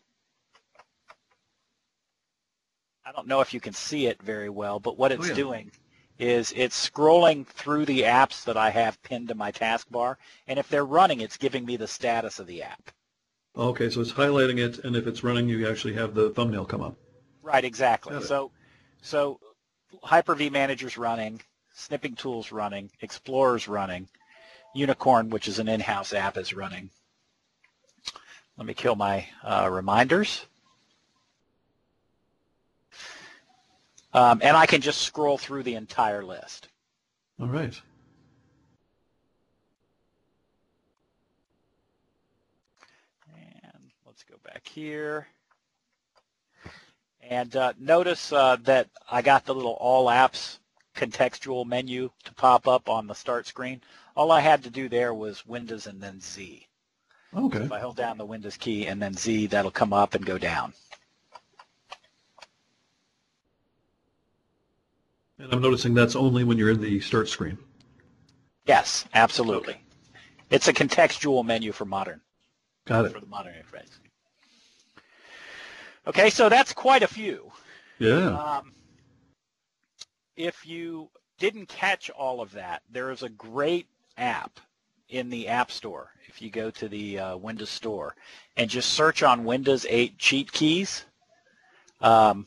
I 3.05 3.13
don't 3.13 3.29
know 3.29 3.41
if 3.41 3.53
you 3.53 3.61
can 3.61 3.75
see 3.75 4.07
it 4.07 4.21
very 4.23 4.49
well, 4.49 4.81
but 4.81 4.97
what 4.99 5.13
it's 5.13 5.27
Oh, 5.27 5.29
yeah. 5.29 5.35
doing 5.35 5.71
is 6.19 6.53
it's 6.57 6.89
scrolling 6.89 7.47
through 7.47 7.87
the 7.87 8.03
apps 8.03 8.45
that 8.45 8.57
I 8.57 8.71
have 8.71 9.03
pinned 9.03 9.29
to 9.29 9.35
my 9.35 9.53
taskbar, 9.53 10.17
and 10.47 10.59
if 10.59 10.69
they're 10.69 10.85
running, 10.85 11.21
it's 11.21 11.37
giving 11.37 11.65
me 11.65 11.77
the 11.77 11.87
status 11.87 12.39
of 12.39 12.47
the 12.47 12.63
app. 12.63 12.91
Okay, 13.57 13.91
so 13.91 14.01
it's 14.01 14.13
highlighting 14.13 14.59
it, 14.59 14.85
and 14.85 14.95
if 14.97 15.07
it's 15.07 15.25
running, 15.25 15.49
you 15.49 15.69
actually 15.69 15.95
have 15.95 16.15
the 16.15 16.31
thumbnail 16.31 16.65
come 16.65 16.83
up. 16.83 16.97
Right, 17.43 17.65
exactly. 17.65 18.21
So, 18.23 18.51
so 19.01 19.41
Hyper-V 20.03 20.51
Manager's 20.51 20.99
running, 20.99 21.41
Snipping 21.73 22.15
Tools 22.15 22.53
running, 22.53 22.91
Explorer's 23.01 23.69
running, 23.69 24.09
Unicorn, 24.75 25.31
which 25.31 25.49
is 25.49 25.59
an 25.59 25.69
in-house 25.69 26.13
app, 26.13 26.37
is 26.37 26.53
running. 26.53 26.91
Let 28.57 28.67
me 28.67 28.75
kill 28.75 28.97
my 28.97 29.27
uh, 29.45 29.69
reminders. 29.71 30.45
Um, 34.13 34.41
and 34.43 34.57
I 34.57 34.67
can 34.67 34.81
just 34.81 35.03
scroll 35.03 35.39
through 35.39 35.63
the 35.65 35.75
entire 35.75 36.25
list. 36.25 36.69
All 37.41 37.47
right. 37.47 37.81
And 43.35 43.91
let's 44.07 44.25
go 44.25 44.37
back 44.45 44.67
here. 44.67 45.29
And 47.23 47.55
uh, 47.55 47.75
notice 47.79 48.33
uh, 48.33 48.57
that 48.63 48.89
I 49.11 49.21
got 49.21 49.45
the 49.45 49.55
little 49.55 49.77
All 49.79 50.07
Apps 50.07 50.59
contextual 50.97 51.67
menu 51.67 52.11
to 52.25 52.35
pop 52.35 52.67
up 52.67 52.89
on 52.89 53.07
the 53.07 53.15
start 53.15 53.47
screen. 53.47 53.81
All 54.17 54.33
I 54.33 54.41
had 54.41 54.65
to 54.65 54.71
do 54.71 54.89
there 54.89 55.15
was 55.15 55.47
Windows 55.47 55.87
and 55.87 56.01
then 56.01 56.21
Z. 56.21 56.67
Okay. 57.37 57.59
If 57.61 57.71
I 57.71 57.79
hold 57.79 57.97
down 57.97 58.19
the 58.19 58.25
Windows 58.25 58.57
key 58.57 58.87
and 58.87 59.01
then 59.01 59.15
Z, 59.15 59.49
that'll 59.49 59.71
come 59.71 59.93
up 59.93 60.15
and 60.15 60.25
go 60.25 60.39
down. 60.39 60.73
And 65.39 65.53
I'm 65.53 65.61
noticing 65.61 65.95
that's 65.95 66.17
only 66.17 66.45
when 66.45 66.59
you're 66.59 66.71
in 66.71 66.81
the 66.81 67.01
start 67.01 67.29
screen. 67.29 67.59
Yes, 68.67 69.05
absolutely. 69.15 69.81
It's 70.51 70.69
a 70.69 70.73
contextual 70.73 71.45
menu 71.45 71.73
for 71.73 71.85
modern, 71.85 72.21
Got 72.87 73.07
it. 73.07 73.13
for 73.13 73.21
the 73.21 73.27
modern 73.27 73.55
interface. 73.55 73.99
Okay, 76.07 76.31
so 76.31 76.49
that's 76.49 76.73
quite 76.73 77.03
a 77.03 77.09
few. 77.09 77.53
Yeah. 77.99 78.29
Um, 78.29 78.73
if 80.37 80.67
you 80.67 81.11
didn't 81.39 81.67
catch 81.69 82.11
all 82.11 82.41
of 82.41 82.53
that, 82.53 82.83
there 82.91 83.11
is 83.11 83.23
a 83.23 83.29
great 83.29 83.87
app 84.17 84.59
in 85.09 85.29
the 85.31 85.49
App 85.49 85.71
Store. 85.71 86.11
If 86.27 86.41
you 86.43 86.51
go 86.51 86.71
to 86.71 86.89
the 86.89 87.19
uh, 87.19 87.37
Windows 87.37 87.71
Store 87.71 88.15
and 88.57 88.69
just 88.69 88.91
search 88.91 89.23
on 89.23 89.45
Windows 89.45 89.87
8 89.89 90.19
cheat 90.19 90.53
keys, 90.53 91.05
um, 92.01 92.47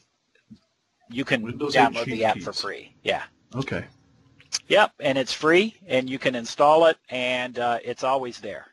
you 1.12 1.26
can 1.26 1.42
Windows 1.42 1.76
download 1.76 2.06
the 2.06 2.26
app 2.26 2.40
for 2.40 2.54
free. 2.54 2.94
Yeah. 3.04 3.24
Okay. 3.56 3.86
Yep, 4.68 4.94
and 5.00 5.18
it's 5.18 5.34
free, 5.34 5.76
and 5.88 6.10
you 6.10 6.20
can 6.20 6.36
install 6.36 6.86
it, 6.86 6.98
and 7.10 7.58
uh, 7.60 7.80
it's 7.84 8.04
always 8.04 8.40
there. 8.40 8.68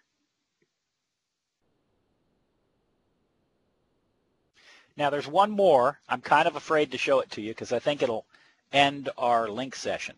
Now, 4.97 5.11
there's 5.11 5.28
one 5.28 5.50
more. 5.52 6.00
I'm 6.09 6.21
kind 6.21 6.49
of 6.49 6.57
afraid 6.57 6.90
to 6.90 6.99
show 6.99 7.21
it 7.21 7.30
to 7.30 7.40
you 7.40 7.52
because 7.52 7.73
I 7.73 7.78
think 7.78 8.02
it'll 8.02 8.26
end 8.73 9.09
our 9.16 9.47
Lync 9.47 9.76
session. 9.76 10.16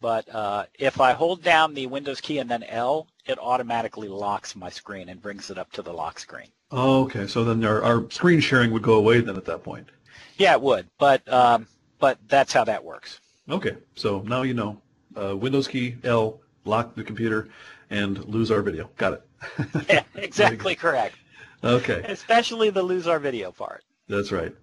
But 0.00 0.32
uh, 0.32 0.66
if 0.78 1.00
I 1.00 1.12
hold 1.12 1.42
down 1.42 1.74
the 1.74 1.86
Windows 1.86 2.20
key 2.20 2.38
and 2.38 2.48
then 2.48 2.62
L, 2.62 3.08
it 3.26 3.38
automatically 3.38 4.08
locks 4.08 4.56
my 4.56 4.70
screen 4.70 5.08
and 5.08 5.20
brings 5.20 5.50
it 5.50 5.58
up 5.58 5.70
to 5.72 5.82
the 5.82 5.92
lock 5.92 6.18
screen. 6.18 6.48
Oh, 6.70 7.02
okay. 7.04 7.26
So 7.26 7.44
then 7.44 7.64
our, 7.64 7.82
our 7.82 8.10
screen 8.10 8.40
sharing 8.40 8.70
would 8.70 8.82
go 8.82 8.94
away 8.94 9.20
then 9.20 9.36
at 9.36 9.44
that 9.46 9.64
point. 9.64 9.88
Yeah, 10.36 10.52
it 10.52 10.62
would, 10.62 10.88
but 10.98 11.30
um, 11.32 11.66
but 11.98 12.18
that's 12.28 12.52
how 12.52 12.64
that 12.64 12.84
works. 12.84 13.20
Okay. 13.48 13.76
So 13.94 14.22
now 14.22 14.42
you 14.42 14.54
know. 14.54 14.80
Uh, 15.20 15.36
Windows 15.36 15.66
key 15.66 15.96
L, 16.04 16.40
lock 16.64 16.94
the 16.94 17.02
computer, 17.02 17.48
and 17.90 18.24
lose 18.26 18.50
our 18.52 18.62
video. 18.62 18.90
Got 18.96 19.14
it. 19.14 19.22
Yeah, 19.88 20.04
exactly 20.14 20.76
correct. 20.76 21.16
Okay. 21.64 22.02
Especially 22.06 22.70
the 22.70 22.82
lose 22.82 23.06
our 23.06 23.18
video 23.18 23.50
part. 23.50 23.82
That's 24.08 24.32
right. 24.32 24.54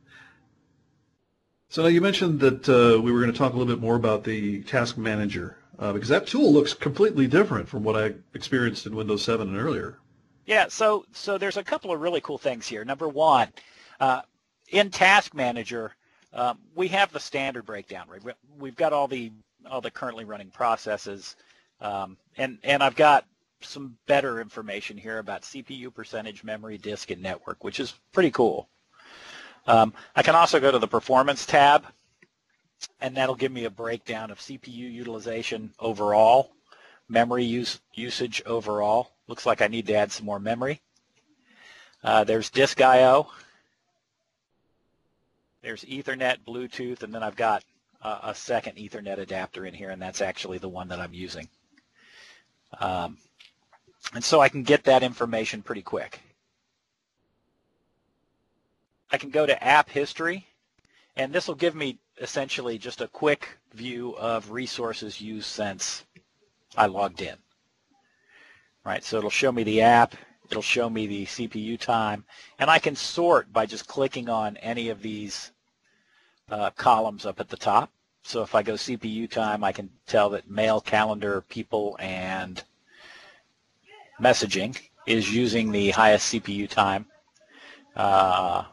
So 1.70 1.82
now 1.82 1.90
you 1.90 2.00
mentioned 2.00 2.40
that 2.40 2.70
uh, 2.70 3.02
we 3.02 3.12
were 3.12 3.20
going 3.20 3.32
to 3.32 3.38
talk 3.38 3.54
a 3.54 3.58
little 3.58 3.74
bit 3.74 3.82
more 3.82 3.96
about 3.96 4.24
the 4.24 4.64
Task 4.64 4.98
Manager 4.98 5.58
uh, 5.80 5.92
because 5.92 6.10
that 6.10 6.26
tool 6.26 6.54
looks 6.54 6.74
completely 6.74 7.28
different 7.28 7.68
from 7.68 7.84
what 7.84 7.98
I 7.98 8.14
experienced 8.34 8.86
in 8.86 8.96
Windows 8.96 9.24
7 9.24 9.50
and 9.50 9.58
earlier. 9.58 10.00
Yeah, 10.46 10.68
so 10.70 11.06
so 11.12 11.38
there's 11.38 11.58
a 11.58 11.64
couple 11.64 11.92
of 11.92 12.00
really 12.00 12.22
cool 12.22 12.38
things 12.38 12.66
here. 12.66 12.86
Number 12.86 13.10
one, 13.10 13.50
uh, 14.00 14.22
in 14.70 14.90
Task 14.90 15.34
Manager, 15.34 15.94
um, 16.34 16.60
we 16.76 16.88
have 16.90 17.12
the 17.12 17.20
standard 17.20 17.66
breakdown. 17.66 18.08
Right? 18.10 18.24
We- 18.24 18.34
We've 18.60 18.76
got 18.76 18.94
all 18.94 19.08
the 19.08 19.32
all 19.70 19.82
the 19.82 19.92
currently 19.92 20.24
running 20.24 20.50
processes, 20.50 21.36
um, 21.82 22.18
and 22.38 22.58
and 22.64 22.82
I've 22.82 22.96
got 22.96 23.26
some 23.62 23.98
better 24.08 24.40
information 24.40 24.98
here 24.98 25.20
about 25.20 25.44
CPU 25.44 25.94
percentage, 25.94 26.44
memory, 26.44 26.78
disk, 26.78 27.12
and 27.12 27.22
network, 27.22 27.64
which 27.64 27.80
is 27.80 27.94
pretty 28.14 28.32
cool. 28.32 28.70
Um, 29.68 29.94
I 30.16 30.24
can 30.24 30.36
also 30.36 30.60
go 30.60 30.72
to 30.72 30.80
the 30.80 30.88
Performance 30.88 31.46
tab, 31.46 31.86
and 33.02 33.16
that'll 33.18 33.36
give 33.36 33.52
me 33.52 33.66
a 33.66 33.70
breakdown 33.70 34.32
of 34.32 34.40
CPU 34.40 34.92
utilization 34.92 35.74
overall, 35.80 36.54
memory 37.10 37.44
use, 37.44 37.80
usage 37.94 38.42
overall. 38.46 39.12
Looks 39.28 39.46
like 39.46 39.62
I 39.62 39.68
need 39.68 39.88
to 39.88 39.94
add 39.96 40.12
some 40.12 40.26
more 40.26 40.40
memory. 40.40 40.82
Uh, 42.04 42.24
there's 42.24 42.50
disk 42.50 42.80
I/O. 42.80 43.30
There's 45.62 45.84
Ethernet, 45.84 46.38
Bluetooth, 46.48 47.04
and 47.04 47.14
then 47.14 47.24
I've 47.24 47.36
got 47.36 47.64
uh, 48.02 48.20
a 48.24 48.36
second 48.36 48.78
Ethernet 48.78 49.18
adapter 49.18 49.66
in 49.66 49.74
here, 49.74 49.90
and 49.90 50.02
that's 50.02 50.22
actually 50.22 50.60
the 50.60 50.70
one 50.70 50.88
that 50.90 51.00
I'm 51.00 51.14
using. 51.14 51.48
Um, 52.80 53.18
and 54.14 54.24
so 54.24 54.40
I 54.40 54.50
can 54.50 54.64
get 54.64 54.84
that 54.86 55.04
information 55.04 55.62
pretty 55.62 55.82
quick. 55.82 56.22
I 59.12 59.18
can 59.18 59.30
go 59.30 59.46
to 59.46 59.64
app 59.64 59.90
history, 59.90 60.48
and 61.16 61.34
this 61.34 61.48
will 61.48 61.56
give 61.56 61.76
me 61.76 62.00
essentially 62.20 62.78
just 62.78 63.02
a 63.02 63.08
quick 63.08 63.58
view 63.74 64.16
of 64.18 64.52
resources 64.52 65.22
used 65.22 65.48
since 65.48 66.04
I 66.76 66.88
logged 66.88 67.22
in. 67.22 67.36
Right, 68.84 69.04
so 69.04 69.18
it'll 69.18 69.30
show 69.30 69.52
me 69.52 69.64
the 69.64 69.82
app, 69.82 70.16
it'll 70.50 70.62
show 70.62 70.90
me 70.90 71.08
the 71.08 71.26
CPU 71.26 71.80
time, 71.80 72.24
and 72.60 72.70
I 72.70 72.80
can 72.80 72.96
sort 72.96 73.52
by 73.52 73.66
just 73.66 73.88
clicking 73.88 74.30
on 74.30 74.58
any 74.58 74.90
of 74.90 75.02
these 75.02 75.52
uh, 76.50 76.70
columns 76.72 77.26
up 77.26 77.40
at 77.40 77.50
the 77.50 77.58
top. 77.58 77.92
So 78.24 78.42
if 78.42 78.56
I 78.56 78.62
go 78.62 78.74
CPU 78.74 79.30
time, 79.30 79.64
I 79.64 79.72
can 79.72 79.90
tell 80.06 80.30
that 80.32 80.50
mail, 80.50 80.82
calendar, 80.82 81.42
people, 81.48 81.96
and 82.00 82.62
messaging 84.22 84.78
is 85.06 85.34
using 85.34 85.72
the 85.72 85.92
highest 85.92 86.34
CPU 86.34 86.70
time. 86.70 87.06
Uh, 87.96 88.66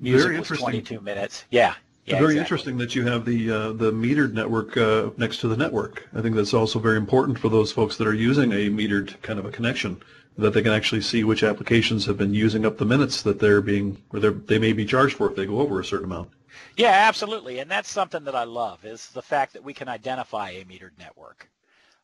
music 0.00 0.28
Very 0.28 0.38
was 0.38 0.44
interesting. 0.46 0.82
22 0.82 1.00
minutes. 1.00 1.44
Yeah. 1.50 1.74
yeah 2.06 2.14
very 2.14 2.32
exactly. 2.32 2.40
interesting 2.40 2.78
that 2.78 2.94
you 2.94 3.06
have 3.06 3.24
the 3.24 3.50
uh, 3.50 3.72
the 3.72 3.92
metered 3.92 4.32
network 4.32 4.76
uh, 4.76 5.10
next 5.16 5.38
to 5.40 5.48
the 5.48 5.56
network. 5.56 6.08
I 6.14 6.22
think 6.22 6.34
that's 6.34 6.54
also 6.54 6.78
very 6.78 6.96
important 6.96 7.38
for 7.38 7.48
those 7.48 7.70
folks 7.70 7.96
that 7.98 8.06
are 8.06 8.14
using 8.14 8.52
a 8.52 8.70
metered 8.70 9.20
kind 9.22 9.38
of 9.38 9.44
a 9.44 9.50
connection, 9.50 10.02
that 10.38 10.54
they 10.54 10.62
can 10.62 10.72
actually 10.72 11.00
see 11.02 11.24
which 11.24 11.42
applications 11.42 12.06
have 12.06 12.16
been 12.16 12.34
using 12.34 12.64
up 12.64 12.78
the 12.78 12.84
minutes 12.84 13.22
that 13.22 13.38
they're 13.38 13.60
being, 13.60 14.02
or 14.12 14.20
they're, 14.20 14.30
they 14.30 14.58
may 14.58 14.72
be 14.72 14.84
charged 14.84 15.16
for 15.16 15.28
if 15.30 15.36
they 15.36 15.46
go 15.46 15.60
over 15.60 15.80
a 15.80 15.84
certain 15.84 16.06
amount. 16.06 16.30
Yeah, 16.76 16.92
absolutely. 17.08 17.58
And 17.58 17.70
that's 17.70 17.90
something 17.90 18.24
that 18.24 18.34
I 18.34 18.44
love 18.44 18.84
is 18.84 19.08
the 19.10 19.22
fact 19.22 19.52
that 19.52 19.62
we 19.62 19.74
can 19.74 19.88
identify 19.88 20.50
a 20.50 20.64
metered 20.64 20.98
network. 20.98 21.50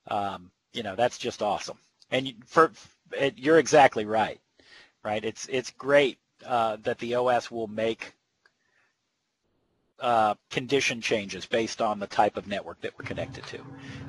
Um, 0.09 0.51
you 0.73 0.83
know, 0.83 0.95
that's 0.95 1.19
just 1.19 1.43
awesome. 1.43 1.79
And 2.11 2.35
for, 2.45 2.73
it, 3.13 3.39
you're 3.39 3.59
exactly 3.59 4.05
right, 4.05 4.41
right? 5.03 5.25
It's, 5.25 5.49
it's 5.51 5.71
great 5.71 6.19
uh, 6.45 6.77
that 6.83 6.99
the 6.99 7.15
OS 7.15 7.51
will 7.51 7.69
make 7.69 8.13
uh, 9.99 10.35
condition 10.51 11.01
changes 11.01 11.47
based 11.47 11.81
on 11.81 11.99
the 11.99 12.07
type 12.07 12.37
of 12.37 12.47
network 12.47 12.81
that 12.83 12.93
we're 12.99 13.07
connected 13.07 13.45
to. 13.47 13.59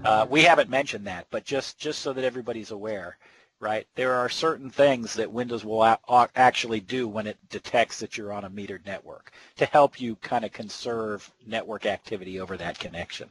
Uh, 0.03 0.27
we 0.29 0.43
haven't 0.43 0.69
mentioned 0.69 1.07
that, 1.07 1.25
but 1.31 1.45
just, 1.45 1.79
just 1.79 1.99
so 1.99 2.11
that 2.13 2.25
everybody's 2.25 2.71
aware, 2.71 3.17
right? 3.59 3.87
There 3.95 4.13
are 4.13 4.29
certain 4.29 4.69
things 4.69 5.13
that 5.15 5.31
Windows 5.31 5.65
will 5.65 5.97
actually 6.35 6.79
do 6.79 7.07
when 7.07 7.27
it 7.27 7.37
detects 7.49 7.99
that 7.99 8.17
you're 8.17 8.33
on 8.33 8.45
a 8.45 8.49
metered 8.49 8.85
network 8.85 9.31
to 9.57 9.65
help 9.65 9.99
you 9.99 10.15
kind 10.17 10.45
of 10.45 10.51
conserve 10.51 11.31
network 11.45 11.85
activity 11.85 12.39
over 12.39 12.57
that 12.57 12.79
connection. 12.79 13.29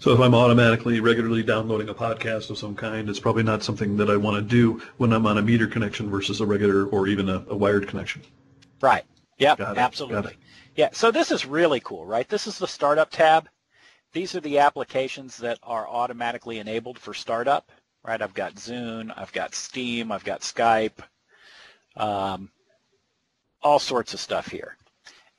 So 0.00 0.12
if 0.12 0.20
I'm 0.20 0.34
automatically 0.34 1.00
regularly 1.00 1.42
downloading 1.42 1.88
a 1.88 1.94
podcast 1.94 2.50
of 2.50 2.58
some 2.58 2.76
kind, 2.76 3.08
it's 3.08 3.18
probably 3.18 3.42
not 3.42 3.64
something 3.64 3.96
that 3.96 4.08
I 4.08 4.16
want 4.16 4.36
to 4.36 4.42
do 4.42 4.80
when 4.98 5.12
I'm 5.12 5.26
on 5.26 5.38
a 5.38 5.42
meter 5.42 5.66
connection 5.66 6.08
versus 6.08 6.40
a 6.40 6.46
regular 6.46 6.86
or 6.86 7.08
even 7.08 7.28
a, 7.28 7.44
a 7.48 7.56
wired 7.56 7.88
connection. 7.88 8.22
Right. 8.80 9.04
Got 9.40 9.60
absolutely. 9.60 10.36
Yeah, 10.76 10.90
so 10.92 11.10
this 11.10 11.32
is 11.32 11.44
really 11.44 11.80
cool, 11.80 12.06
right? 12.06 12.28
This 12.28 12.46
is 12.46 12.58
the 12.58 12.68
startup 12.68 13.10
tab. 13.10 13.48
These 14.12 14.36
are 14.36 14.40
the 14.40 14.58
applications 14.58 15.36
that 15.38 15.58
are 15.64 15.88
automatically 15.88 16.58
enabled 16.58 16.98
for 16.98 17.12
startup, 17.12 17.72
right? 18.08 18.22
I've 18.22 18.32
got 18.32 18.54
Zune, 18.54 19.12
I've 19.14 19.32
got 19.32 19.54
Steam, 19.54 20.10
I've 20.10 20.24
got 20.24 20.40
Skype, 20.40 21.00
um, 21.94 22.50
all 23.62 23.78
sorts 23.78 24.14
of 24.14 24.20
stuff 24.20 24.48
here. 24.48 24.78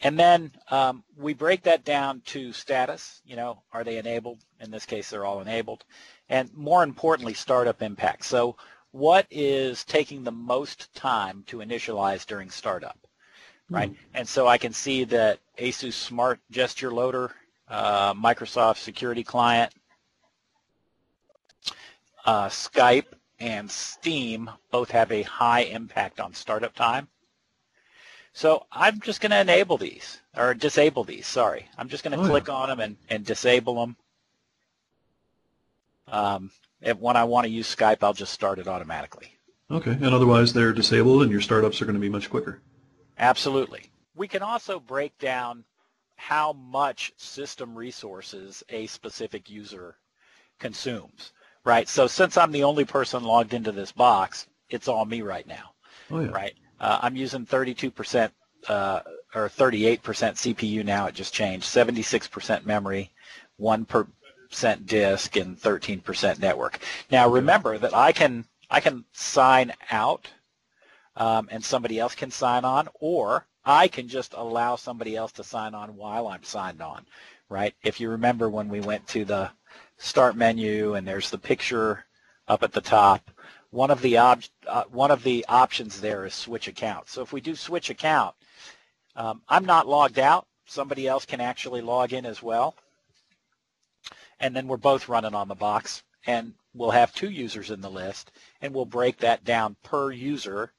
And 0.02 0.17
then 0.17 0.52
um, 0.70 1.04
we 1.17 1.34
break 1.34 1.63
that 1.63 1.84
down 1.84 2.22
to 2.28 2.54
status, 2.54 3.22
you 3.26 3.36
know, 3.36 3.63
are 3.74 3.84
they 3.84 3.98
enabled? 3.98 4.46
In 4.62 4.70
this 4.70 4.86
case, 4.86 5.10
they're 5.10 5.26
all 5.26 5.41
enabled. 5.41 5.84
And 6.30 6.54
more 6.54 6.84
importantly, 6.84 7.34
startup 7.34 7.82
impact. 7.82 8.24
So 8.24 8.56
what 8.91 9.26
is 9.32 9.84
taking 9.84 10.24
the 10.24 10.32
most 10.32 10.93
time 10.93 11.43
to 11.48 11.58
initialize 11.58 12.26
during 12.26 12.52
startup? 12.52 13.00
right? 13.70 13.93
And 14.13 14.28
so 14.28 14.48
I 14.48 14.58
can 14.58 14.74
see 14.74 15.04
that 15.06 15.39
ASUS 15.58 15.93
Smart 15.93 16.39
Gesture 16.52 16.91
Loader, 16.91 17.32
uh, 17.67 18.13
Microsoft 18.13 18.78
Security 18.78 19.24
Client, 19.24 19.74
uh, 22.30 22.48
Skype, 22.48 23.08
and 23.39 23.72
Steam 23.72 24.52
both 24.70 24.92
have 24.92 25.12
a 25.12 25.24
high 25.24 25.62
impact 25.62 26.20
on 26.20 26.32
startup 26.32 26.76
time. 26.76 27.08
So 28.34 28.68
I'm 28.72 29.00
just 29.00 29.20
going 29.20 29.32
to 29.32 29.39
enable 29.42 29.78
these, 29.78 30.22
or 30.38 30.54
disable 30.54 31.04
these, 31.04 31.26
sorry. 31.26 31.68
I'm 31.76 31.89
just 31.89 32.04
going 32.04 32.12
to 32.12 32.20
Oh, 32.20 32.24
yeah. 32.26 32.30
click 32.30 32.50
on 32.50 32.70
them 32.70 32.80
and, 32.82 32.98
and 33.10 33.26
disable 33.26 33.82
them. 33.82 33.98
Um, 36.08 36.52
if, 36.82 37.00
when 37.00 37.15
I 37.15 37.24
want 37.24 37.46
to 37.46 37.52
use 37.52 37.76
Skype, 37.76 38.04
I'll 38.04 38.13
just 38.13 38.34
start 38.34 38.60
it 38.60 38.68
automatically. 38.68 39.34
Okay, 39.72 39.92
and 39.92 40.06
otherwise 40.06 40.54
they're 40.54 40.74
disabled 40.74 41.24
and 41.24 41.32
your 41.32 41.42
startups 41.42 41.82
are 41.82 41.86
going 41.86 41.96
to 41.96 42.00
be 42.00 42.10
much 42.10 42.30
quicker. 42.30 42.62
Absolutely. 43.18 43.89
We 44.15 44.28
can 44.28 44.44
also 44.44 44.80
break 44.80 45.18
down 45.18 45.63
how 46.15 46.54
much 46.54 47.12
system 47.18 47.74
resources 47.76 48.63
a 48.70 48.86
specific 48.86 49.50
user 49.50 49.96
consumes, 50.60 51.34
right? 51.65 51.88
So 51.88 52.08
since 52.08 52.38
I'm 52.38 52.52
the 52.52 52.63
only 52.63 52.86
person 52.86 53.24
logged 53.24 53.54
into 53.54 53.72
this 53.72 53.91
box, 53.91 54.48
it's 54.69 54.88
all 54.88 55.06
me 55.06 55.22
right 55.22 55.48
now, 55.48 55.72
Oh 56.12 56.19
yeah. 56.19 56.32
right? 56.32 56.54
Uh, 56.80 57.00
I'm 57.02 57.15
using 57.15 57.45
32% 57.45 58.32
uh, 58.67 59.02
or 59.36 59.50
38% 59.50 60.00
CPU 60.00 60.84
now. 60.86 61.08
It 61.08 61.15
just 61.15 61.34
changed. 61.34 61.65
76% 61.65 62.65
memory, 62.65 63.12
1% 63.60 64.86
disk, 64.86 65.36
and 65.36 65.60
13% 65.60 66.39
network. 66.39 66.80
Now 67.12 67.30
remember 67.30 67.78
that 67.78 67.95
I 67.95 68.12
can 68.12 68.45
I 68.72 68.80
can 68.82 69.06
sign 69.13 69.74
out 69.91 70.28
um, 71.15 71.50
and 71.52 71.63
somebody 71.63 72.00
else 72.00 72.15
can 72.15 72.32
sign 72.32 72.65
on, 72.65 72.88
or 73.00 73.45
I 73.65 73.88
can 73.88 74.08
just 74.08 74.34
allow 74.34 74.76
somebody 74.76 75.15
else 75.15 75.32
to 75.34 75.43
sign 75.43 75.74
on 75.76 75.95
while 75.95 76.28
I'm 76.28 76.43
signed 76.43 76.82
on, 76.82 77.06
right? 77.50 77.74
If 77.84 78.00
you 78.00 78.10
remember 78.10 78.50
when 78.50 78.69
we 78.69 78.80
went 78.80 79.08
to 79.10 79.26
the 79.26 79.52
start 80.00 80.36
menu 80.36 80.96
and 80.96 81.08
there's 81.08 81.30
the 81.30 81.38
picture 81.38 82.06
up 82.48 82.64
at 82.64 82.72
the 82.72 82.82
top, 82.82 83.30
one 83.70 83.92
of 83.92 84.02
the 84.02 84.18
ob- 84.18 84.44
uh, 84.68 84.86
one 84.90 85.12
of 85.12 85.22
the 85.24 85.46
options 85.48 86.02
there 86.02 86.26
is 86.26 86.34
switch 86.34 86.68
account. 86.68 87.08
So 87.08 87.22
if 87.22 87.32
we 87.32 87.42
do 87.42 87.56
switch 87.56 87.92
account, 87.92 88.34
um, 89.16 89.44
I'm 89.48 89.66
not 89.66 89.88
logged 89.88 90.18
out. 90.18 90.48
Somebody 90.66 91.08
else 91.08 91.26
can 91.26 91.42
actually 91.42 91.82
log 91.82 92.14
in 92.14 92.26
as 92.26 92.42
well, 92.42 92.76
and 94.40 94.56
then 94.56 94.68
we're 94.68 94.78
both 94.78 95.10
running 95.10 95.36
on 95.36 95.48
the 95.48 95.56
box, 95.56 96.04
and 96.26 96.54
we'll 96.74 96.92
have 96.92 97.14
two 97.14 97.30
users 97.30 97.70
in 97.70 97.82
the 97.82 97.90
list, 97.90 98.32
and 98.62 98.74
we'll 98.74 98.86
break 98.86 99.18
that 99.18 99.44
down 99.44 99.76
per 99.84 100.12
user 100.12 100.72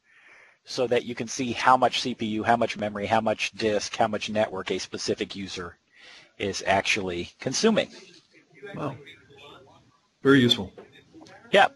so 0.64 0.86
that 0.86 1.04
you 1.04 1.14
can 1.14 1.26
see 1.26 1.52
how 1.52 1.76
much 1.76 2.02
CPU, 2.02 2.44
how 2.44 2.56
much 2.56 2.76
memory, 2.76 3.06
how 3.06 3.20
much 3.20 3.50
disk, 3.52 3.96
how 3.96 4.06
much 4.06 4.30
network 4.30 4.70
a 4.70 4.78
specific 4.78 5.34
user 5.34 5.76
is 6.38 6.62
actually 6.66 7.30
consuming. 7.40 7.90
Wow. 8.74 8.96
Very 10.22 10.40
useful. 10.40 10.72
Yeah. 11.50 11.68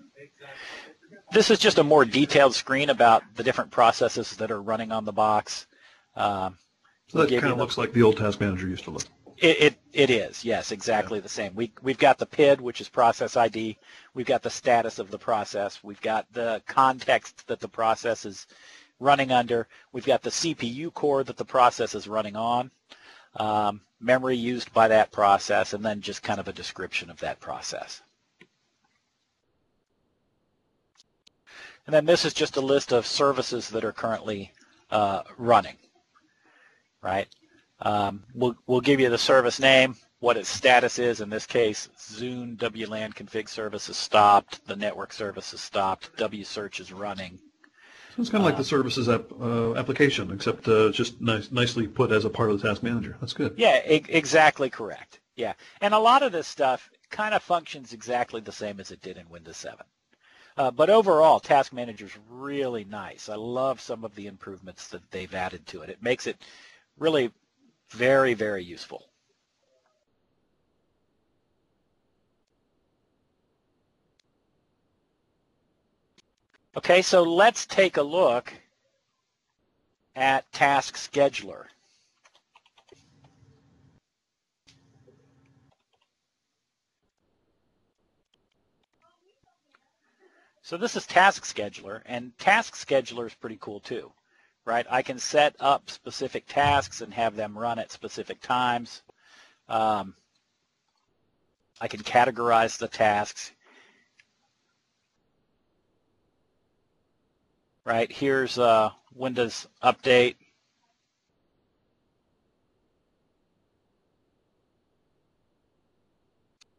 This 1.32 1.50
is 1.50 1.58
just 1.58 1.78
a 1.78 1.84
more 1.84 2.04
detailed 2.04 2.54
screen 2.54 2.90
about 2.90 3.22
the 3.34 3.42
different 3.42 3.70
processes 3.70 4.36
that 4.36 4.50
are 4.50 4.62
running 4.62 4.92
on 4.92 5.04
the 5.04 5.12
box. 5.12 5.66
Um, 6.14 6.58
So 7.08 7.24
that 7.24 7.40
kind 7.40 7.52
of 7.52 7.58
looks 7.58 7.76
like 7.76 7.92
the 7.92 8.02
old 8.02 8.16
task 8.16 8.40
manager 8.40 8.68
used 8.68 8.84
to 8.84 8.90
look. 8.90 9.02
It, 9.38 9.60
it, 9.60 9.74
it 9.92 10.10
is, 10.10 10.44
yes, 10.44 10.70
exactly 10.70 11.18
the 11.18 11.28
same. 11.28 11.54
We, 11.56 11.72
we've 11.82 11.98
got 11.98 12.18
the 12.18 12.26
PID, 12.26 12.60
which 12.60 12.80
is 12.80 12.88
process 12.88 13.36
ID. 13.36 13.76
We've 14.14 14.26
got 14.26 14.42
the 14.42 14.50
status 14.50 15.00
of 15.00 15.10
the 15.10 15.18
process. 15.18 15.82
We've 15.82 16.00
got 16.00 16.32
the 16.32 16.62
context 16.68 17.46
that 17.48 17.58
the 17.58 17.68
process 17.68 18.24
is 18.24 18.46
running 19.00 19.32
under. 19.32 19.66
We've 19.92 20.06
got 20.06 20.22
the 20.22 20.30
CPU 20.30 20.94
core 20.94 21.24
that 21.24 21.36
the 21.36 21.44
process 21.44 21.96
is 21.96 22.06
running 22.06 22.36
on, 22.36 22.70
um, 23.36 23.80
memory 24.00 24.36
used 24.36 24.72
by 24.72 24.88
that 24.88 25.12
process, 25.12 25.72
and 25.72 25.84
then 25.84 26.00
just 26.00 26.22
kind 26.22 26.40
of 26.40 26.48
a 26.48 26.52
description 26.52 27.10
of 27.10 27.20
that 27.20 27.40
process. 27.40 28.02
And 31.86 31.94
then 31.94 32.06
this 32.06 32.24
is 32.24 32.32
just 32.32 32.56
a 32.56 32.62
list 32.62 32.92
of 32.92 33.06
services 33.06 33.68
that 33.70 33.84
are 33.84 33.92
currently 33.92 34.52
uh, 34.90 35.22
running, 35.36 35.76
right? 37.02 37.28
Um, 37.80 38.24
we'll, 38.34 38.56
we'll 38.66 38.80
give 38.80 39.00
you 39.00 39.10
the 39.10 39.18
service 39.18 39.60
name, 39.60 39.96
what 40.20 40.38
its 40.38 40.48
status 40.48 40.98
is. 40.98 41.20
In 41.20 41.28
this 41.28 41.44
case, 41.44 41.88
Zune 41.98 42.56
WLAN 42.56 43.12
config 43.12 43.48
service 43.48 43.90
is 43.90 43.96
stopped. 43.96 44.66
The 44.66 44.76
network 44.76 45.12
service 45.12 45.52
is 45.52 45.60
stopped. 45.60 46.16
WSearch 46.16 46.80
is 46.80 46.92
running. 46.92 47.38
So 48.16 48.22
it's 48.22 48.30
kind 48.30 48.42
of 48.42 48.46
like 48.46 48.56
the 48.56 48.64
services 48.64 49.08
app, 49.08 49.24
uh, 49.40 49.74
application, 49.74 50.30
except 50.30 50.68
uh, 50.68 50.90
just 50.90 51.20
nice, 51.20 51.50
nicely 51.50 51.88
put 51.88 52.12
as 52.12 52.24
a 52.24 52.30
part 52.30 52.50
of 52.50 52.60
the 52.60 52.68
task 52.68 52.82
manager. 52.82 53.16
That's 53.20 53.32
good. 53.32 53.54
Yeah, 53.56 53.80
e- 53.88 54.04
exactly 54.08 54.70
correct. 54.70 55.18
Yeah, 55.34 55.54
and 55.80 55.92
a 55.92 55.98
lot 55.98 56.22
of 56.22 56.30
this 56.30 56.46
stuff 56.46 56.90
kind 57.10 57.34
of 57.34 57.42
functions 57.42 57.92
exactly 57.92 58.40
the 58.40 58.52
same 58.52 58.78
as 58.78 58.92
it 58.92 59.02
did 59.02 59.16
in 59.16 59.28
Windows 59.28 59.56
7. 59.56 59.84
Uh, 60.56 60.70
but 60.70 60.90
overall, 60.90 61.40
Task 61.40 61.72
Manager 61.72 62.06
is 62.06 62.16
really 62.30 62.84
nice. 62.84 63.28
I 63.28 63.34
love 63.34 63.80
some 63.80 64.04
of 64.04 64.14
the 64.14 64.28
improvements 64.28 64.86
that 64.88 65.10
they've 65.10 65.34
added 65.34 65.66
to 65.66 65.82
it. 65.82 65.90
It 65.90 66.00
makes 66.00 66.28
it 66.28 66.36
really 66.98 67.32
very, 67.90 68.34
very 68.34 68.62
useful. 68.62 69.06
Okay, 76.76 77.02
so 77.02 77.22
let's 77.22 77.66
take 77.66 77.98
a 77.98 78.02
look 78.02 78.52
at 80.16 80.50
Task 80.52 80.96
Scheduler. 80.96 81.66
So 90.62 90.76
this 90.76 90.96
is 90.96 91.06
Task 91.06 91.44
Scheduler, 91.44 92.02
and 92.06 92.36
Task 92.38 92.74
Scheduler 92.74 93.26
is 93.26 93.34
pretty 93.34 93.58
cool 93.60 93.78
too, 93.78 94.10
right? 94.64 94.86
I 94.90 95.02
can 95.02 95.20
set 95.20 95.54
up 95.60 95.88
specific 95.88 96.44
tasks 96.48 97.02
and 97.02 97.14
have 97.14 97.36
them 97.36 97.56
run 97.56 97.78
at 97.78 97.92
specific 97.92 98.40
times. 98.40 99.02
Um, 99.68 100.14
I 101.80 101.86
can 101.86 102.00
categorize 102.00 102.78
the 102.78 102.88
tasks. 102.88 103.52
Right, 107.86 108.10
here's 108.10 108.58
uh, 108.58 108.92
Windows 109.14 109.66
Update. 109.82 110.36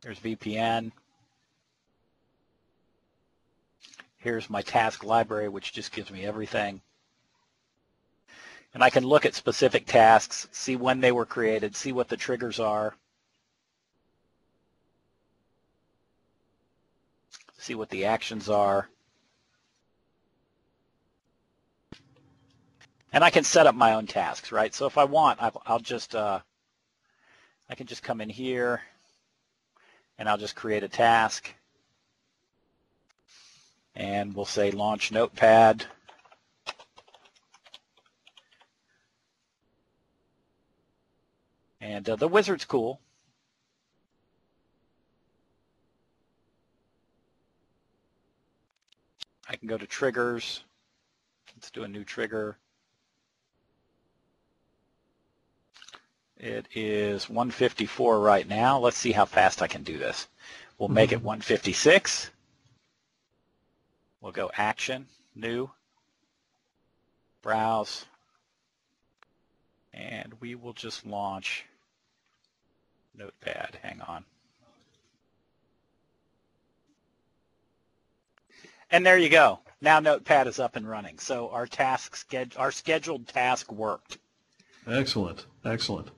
There's 0.02 0.20
VPN. 0.20 0.92
Here's 4.18 4.50
my 4.50 4.64
task 4.64 5.04
library, 5.04 5.48
which 5.48 5.74
just 5.74 5.92
gives 5.92 6.10
me 6.10 6.26
everything. 6.26 6.82
And 8.74 8.84
I 8.84 8.90
can 8.90 9.06
look 9.06 9.28
at 9.28 9.36
specific 9.36 9.86
tasks, 9.86 10.48
see 10.52 10.76
when 10.76 11.02
they 11.02 11.12
were 11.12 11.26
created, 11.26 11.76
see 11.76 11.92
what 11.92 12.10
the 12.10 12.18
triggers 12.18 12.60
are, 12.60 12.96
see 17.60 17.76
what 17.76 17.92
the 17.92 18.06
actions 18.06 18.50
are. 18.50 18.90
And 23.16 23.24
I 23.24 23.30
can 23.30 23.46
set 23.46 23.66
up 23.66 23.76
my 23.76 23.94
own 23.94 24.08
tasks, 24.08 24.52
right? 24.52 24.76
So 24.76 24.88
if 24.88 24.98
I 24.98 25.06
want, 25.06 25.40
I'll 25.66 25.80
just, 25.80 26.16
uh, 26.16 26.42
I 27.70 27.76
can 27.76 27.88
just 27.88 28.04
come 28.04 28.20
in 28.20 28.28
here 28.28 28.82
and 30.18 30.28
I'll 30.28 30.38
just 30.38 30.54
create 30.54 30.84
a 30.84 30.90
task. 30.90 31.56
And 33.96 34.36
we'll 34.36 34.44
say 34.44 34.70
launch 34.70 35.14
notepad. 35.14 35.86
And 41.80 42.10
uh, 42.10 42.18
the 42.18 42.28
wizard's 42.28 42.66
cool. 42.66 43.00
I 49.48 49.56
can 49.56 49.70
go 49.70 49.78
to 49.78 49.88
triggers. 49.88 50.66
Let's 51.56 51.72
do 51.72 51.84
a 51.84 51.88
new 51.88 52.04
trigger 52.04 52.58
It 56.38 56.68
is 56.74 57.30
154 57.30 58.20
right 58.20 58.48
now. 58.48 58.78
Let's 58.80 58.98
see 58.98 59.12
how 59.12 59.26
fast 59.26 59.62
I 59.62 59.68
can 59.68 59.84
do 59.84 59.98
this. 59.98 60.28
We'll 60.78 60.90
make 60.90 61.12
it 61.12 61.18
mm-hmm. 61.18 61.26
156. 61.26 62.30
We'll 64.22 64.32
go 64.32 64.52
action, 64.56 65.08
new, 65.36 65.70
browse, 67.42 68.06
and 69.94 70.34
we 70.42 70.56
will 70.56 70.74
just 70.74 71.06
launch 71.06 71.66
Notepad. 73.18 73.78
Hang 73.82 74.02
on. 74.02 74.26
And 78.92 79.06
there 79.06 79.18
you 79.18 79.30
go. 79.30 79.60
Now 79.82 80.00
Notepad 80.00 80.48
is 80.48 80.60
up 80.60 80.76
and 80.76 80.88
running. 80.88 81.20
So 81.20 81.50
our 81.50 81.68
task, 81.68 82.34
our 82.58 82.72
scheduled 82.72 83.28
task 83.28 83.72
worked. 83.72 84.18
Excellent. 84.88 85.46
Excellent. 85.64 86.10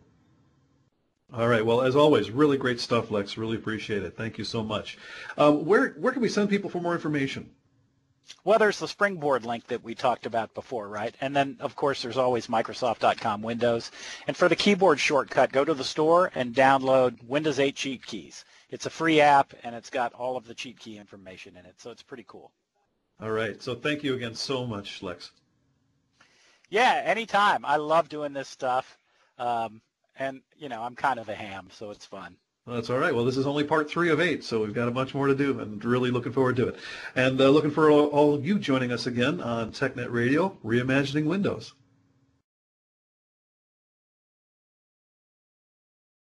All 1.33 1.47
right. 1.47 1.65
Well, 1.65 1.81
as 1.81 1.95
always, 1.95 2.31
really 2.31 2.57
great 2.57 2.79
stuff, 2.79 3.11
Lex. 3.11 3.37
Really 3.37 3.57
appreciate 3.57 4.03
it. 4.03 4.15
Thank 4.15 4.37
you 4.37 4.45
so 4.45 4.63
much. 4.63 4.97
Um, 5.37 5.65
where 5.65 5.89
where 5.91 6.13
can 6.13 6.21
we 6.21 6.29
send 6.29 6.49
people 6.49 6.69
for 6.69 6.79
more 6.79 6.93
information? 6.93 7.49
Well, 8.43 8.59
there's 8.59 8.79
the 8.79 8.87
Springboard 8.87 9.45
link 9.45 9.67
that 9.67 9.83
we 9.83 9.95
talked 9.95 10.25
about 10.25 10.53
before, 10.53 10.89
right? 10.89 11.15
And 11.21 11.35
then, 11.35 11.57
of 11.59 11.75
course, 11.75 12.01
there's 12.01 12.17
always 12.17 12.47
Microsoft.com 12.47 13.41
Windows. 13.41 13.91
And 14.27 14.35
for 14.35 14.49
the 14.49 14.55
keyboard 14.55 14.99
shortcut, 14.99 15.51
go 15.51 15.63
to 15.63 15.73
the 15.73 15.83
store 15.83 16.31
and 16.35 16.53
download 16.53 17.23
Windows 17.23 17.59
8 17.59 17.75
Cheat 17.75 18.05
Keys. 18.05 18.43
It's 18.69 18.85
a 18.85 18.89
free 18.89 19.21
app, 19.21 19.53
and 19.63 19.73
it's 19.73 19.89
got 19.89 20.13
all 20.13 20.35
of 20.35 20.45
the 20.45 20.53
cheat 20.53 20.77
key 20.77 20.97
information 20.97 21.55
in 21.55 21.65
it, 21.65 21.75
so 21.79 21.89
it's 21.89 22.03
pretty 22.03 22.25
cool. 22.27 22.51
All 23.21 23.31
right. 23.31 23.61
So 23.63 23.75
thank 23.75 24.03
you 24.03 24.13
again 24.13 24.35
so 24.35 24.67
much, 24.67 25.01
Lex. 25.01 25.31
Yeah, 26.69 27.01
anytime. 27.05 27.63
I 27.63 27.77
love 27.77 28.09
doing 28.09 28.33
this 28.33 28.49
stuff. 28.49 28.97
Um, 29.39 29.81
and 30.19 30.41
you 30.57 30.69
know 30.69 30.81
I'm 30.81 30.95
kind 30.95 31.19
of 31.19 31.29
a 31.29 31.35
ham, 31.35 31.69
so 31.71 31.91
it's 31.91 32.05
fun. 32.05 32.37
That's 32.65 32.89
all 32.89 32.97
right. 32.97 33.15
Well, 33.15 33.23
this 33.23 33.37
is 33.37 33.47
only 33.47 33.63
part 33.63 33.89
three 33.89 34.09
of 34.09 34.19
eight, 34.19 34.43
so 34.43 34.61
we've 34.61 34.73
got 34.73 34.89
a 34.89 34.91
bunch 34.91 35.15
more 35.15 35.27
to 35.27 35.35
do, 35.35 35.57
and 35.59 35.83
really 35.85 36.11
looking 36.11 36.33
forward 36.33 36.57
to 36.57 36.67
it. 36.67 36.75
And 37.15 37.39
uh, 37.39 37.47
looking 37.49 37.71
for 37.71 37.89
all, 37.89 38.07
all 38.07 38.33
of 38.33 38.45
you 38.45 38.59
joining 38.59 38.91
us 38.91 39.07
again 39.07 39.39
on 39.39 39.71
TechNet 39.71 40.11
Radio, 40.11 40.57
reimagining 40.65 41.25
Windows. 41.25 41.73